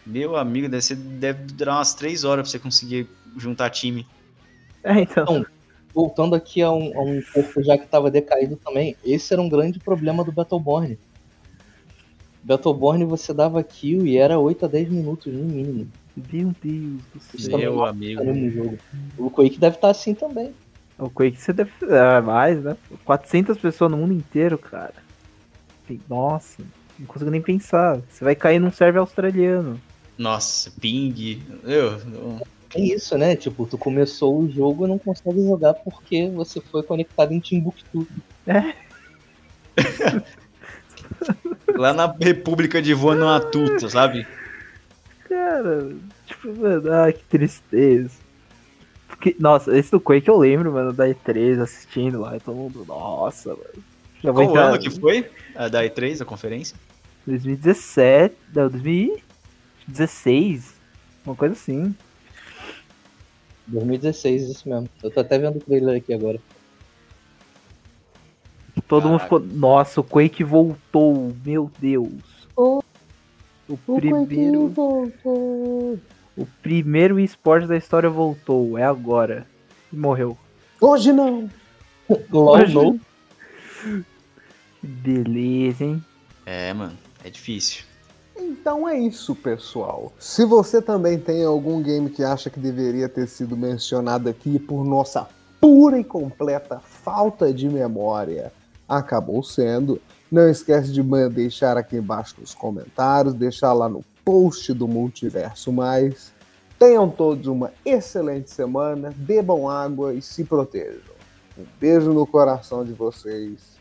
Meu 0.05 0.35
amigo, 0.37 0.69
deve, 0.69 0.83
ser, 0.83 0.95
deve 0.95 1.45
durar 1.45 1.77
umas 1.77 1.95
três 1.95 2.23
horas 2.23 2.43
pra 2.43 2.51
você 2.51 2.59
conseguir 2.59 3.09
juntar 3.35 3.71
time. 3.71 4.05
É, 4.83 5.01
então. 5.01 5.25
Não. 5.25 5.45
Voltando 5.93 6.35
aqui 6.35 6.61
a 6.61 6.71
um, 6.71 6.97
a 6.97 7.01
um 7.01 7.21
corpo 7.33 7.63
já 7.63 7.75
que 7.75 7.85
estava 7.85 8.11
decaído 8.11 8.55
também, 8.55 8.95
esse 9.03 9.33
era 9.33 9.41
um 9.41 9.49
grande 9.49 9.79
problema 9.79 10.23
do 10.23 10.31
Battleborn. 10.31 10.97
Battleborn 12.47 13.03
você 13.03 13.33
dava 13.33 13.61
kill 13.61 14.07
e 14.07 14.17
era 14.17 14.39
8 14.39 14.63
a 14.63 14.67
10 14.69 14.89
minutos 14.89 15.33
no 15.33 15.43
mínimo. 15.43 15.85
Meu 16.31 16.53
Deus 16.63 17.01
do 17.13 17.19
céu. 17.41 17.57
Meu 17.57 17.75
mata 17.75 17.89
amigo. 17.89 18.23
no 18.23 18.49
jogo. 18.49 18.77
O 19.17 19.29
Quake 19.29 19.59
deve 19.59 19.75
estar 19.75 19.89
assim 19.89 20.15
também. 20.15 20.53
O 20.97 21.09
Quake 21.09 21.35
você 21.41 21.51
deve. 21.51 21.71
É 21.81 22.21
mais, 22.21 22.63
né? 22.63 22.77
400 23.03 23.57
pessoas 23.57 23.91
no 23.91 23.97
mundo 23.97 24.13
inteiro, 24.13 24.57
cara. 24.57 24.93
Nossa, 26.09 26.63
não 26.97 27.05
consigo 27.05 27.29
nem 27.29 27.41
pensar. 27.41 27.99
Você 28.09 28.23
vai 28.23 28.33
cair 28.33 28.59
num 28.59 28.71
server 28.71 29.01
australiano. 29.01 29.77
Nossa, 30.17 30.71
ping. 30.79 31.41
Eu, 31.65 31.97
eu- 31.97 32.41
É 32.75 32.81
isso, 32.81 33.17
né? 33.17 33.35
Tipo, 33.35 33.65
tu 33.65 33.77
começou 33.77 34.39
o 34.39 34.49
jogo 34.49 34.85
e 34.85 34.89
não 34.89 34.97
consegue 34.97 35.45
jogar 35.45 35.73
porque 35.73 36.29
você 36.29 36.61
foi 36.61 36.81
conectado 36.81 37.33
em 37.33 37.39
Timbuktu. 37.39 38.07
lá 41.75 41.93
na 41.93 42.13
República 42.19 42.81
de 42.81 42.93
Vanuatu, 42.93 43.89
sabe? 43.89 44.27
Cara, 45.27 45.89
tipo, 46.25 46.55
mano, 46.57 46.91
ah, 46.91 47.11
que 47.11 47.23
tristeza. 47.25 48.11
Porque, 49.07 49.35
nossa, 49.39 49.77
esse 49.77 49.91
do 49.91 49.99
Quake 49.99 50.27
eu 50.27 50.37
lembro, 50.37 50.71
mano, 50.71 50.93
da 50.93 51.07
E3 51.07 51.61
assistindo 51.61 52.21
lá, 52.21 52.37
e 52.37 52.39
todo 52.39 52.55
mundo, 52.55 52.85
nossa, 52.87 53.49
mano. 53.49 53.83
Já 54.23 54.33
Qual 54.33 54.43
entrar 54.43 54.67
ano 54.67 54.79
que 54.79 54.89
foi? 54.89 55.29
A 55.55 55.67
da 55.67 55.83
E3, 55.83 56.21
a 56.21 56.25
conferência? 56.25 56.77
2017, 57.25 58.35
não, 58.55 58.69
2016, 58.69 60.73
uma 61.25 61.35
coisa 61.35 61.53
assim. 61.53 61.93
2016, 63.67 64.49
isso 64.49 64.69
mesmo. 64.69 64.89
Eu 65.03 65.11
tô 65.11 65.19
até 65.19 65.37
vendo 65.37 65.57
o 65.57 65.59
trailer 65.59 65.97
aqui 65.97 66.13
agora. 66.13 66.39
Todo 68.87 69.09
mundo 69.09 69.19
Caraca. 69.19 69.39
ficou, 69.39 69.57
nossa, 69.57 70.01
o 70.01 70.03
Quake 70.03 70.43
voltou, 70.43 71.33
meu 71.45 71.71
Deus. 71.79 72.11
Oh, 72.55 72.81
o 73.67 73.77
primeiro, 73.77 74.71
o 76.35 76.45
primeiro 76.61 77.19
esporte 77.19 77.67
da 77.67 77.75
história 77.77 78.09
voltou, 78.09 78.77
é 78.77 78.83
agora. 78.83 79.45
E 79.91 79.95
morreu. 79.95 80.37
Hoje 80.79 81.11
não. 81.11 81.49
Hoje- 82.31 82.73
não. 82.73 82.99
Que 84.79 84.85
beleza, 84.87 85.83
hein? 85.83 86.03
É, 86.45 86.71
mano, 86.73 86.97
é 87.23 87.29
difícil. 87.29 87.83
Então 88.37 88.87
é 88.87 88.97
isso, 88.97 89.33
pessoal. 89.35 90.13
Se 90.19 90.45
você 90.45 90.81
também 90.81 91.17
tem 91.19 91.43
algum 91.43 91.81
game 91.81 92.09
que 92.09 92.23
acha 92.23 92.49
que 92.49 92.59
deveria 92.59 93.09
ter 93.09 93.27
sido 93.27 93.57
mencionado 93.57 94.29
aqui 94.29 94.59
por 94.59 94.85
nossa 94.85 95.27
pura 95.59 95.99
e 95.99 96.03
completa 96.03 96.79
falta 96.79 97.51
de 97.51 97.67
memória, 97.67 98.53
acabou 98.87 99.43
sendo. 99.43 100.01
Não 100.31 100.49
esquece 100.49 100.91
de 100.91 101.01
deixar 101.29 101.77
aqui 101.77 101.97
embaixo 101.97 102.35
nos 102.39 102.53
comentários, 102.53 103.33
deixar 103.33 103.73
lá 103.73 103.87
no 103.87 104.03
post 104.25 104.73
do 104.73 104.87
Multiverso 104.87 105.71
Mais. 105.71 106.33
Tenham 106.77 107.09
todos 107.09 107.47
uma 107.47 107.71
excelente 107.85 108.51
semana, 108.51 109.11
bebam 109.15 109.67
água 109.69 110.13
e 110.13 110.21
se 110.21 110.43
protejam. 110.43 111.15
Um 111.57 111.65
beijo 111.79 112.13
no 112.13 112.27
coração 112.27 112.85
de 112.85 112.93
vocês 112.93 113.77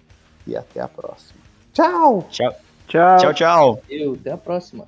e 0.46 0.57
até 0.57 0.80
a 0.80 0.88
próxima. 0.88 1.40
Tchau! 1.72 2.26
Tchau, 2.30 2.54
Tchau. 2.86 3.18
tchau, 3.18 3.34
tchau. 3.34 3.82
Eu, 3.90 4.14
até 4.14 4.32
a 4.32 4.36
próxima. 4.38 4.86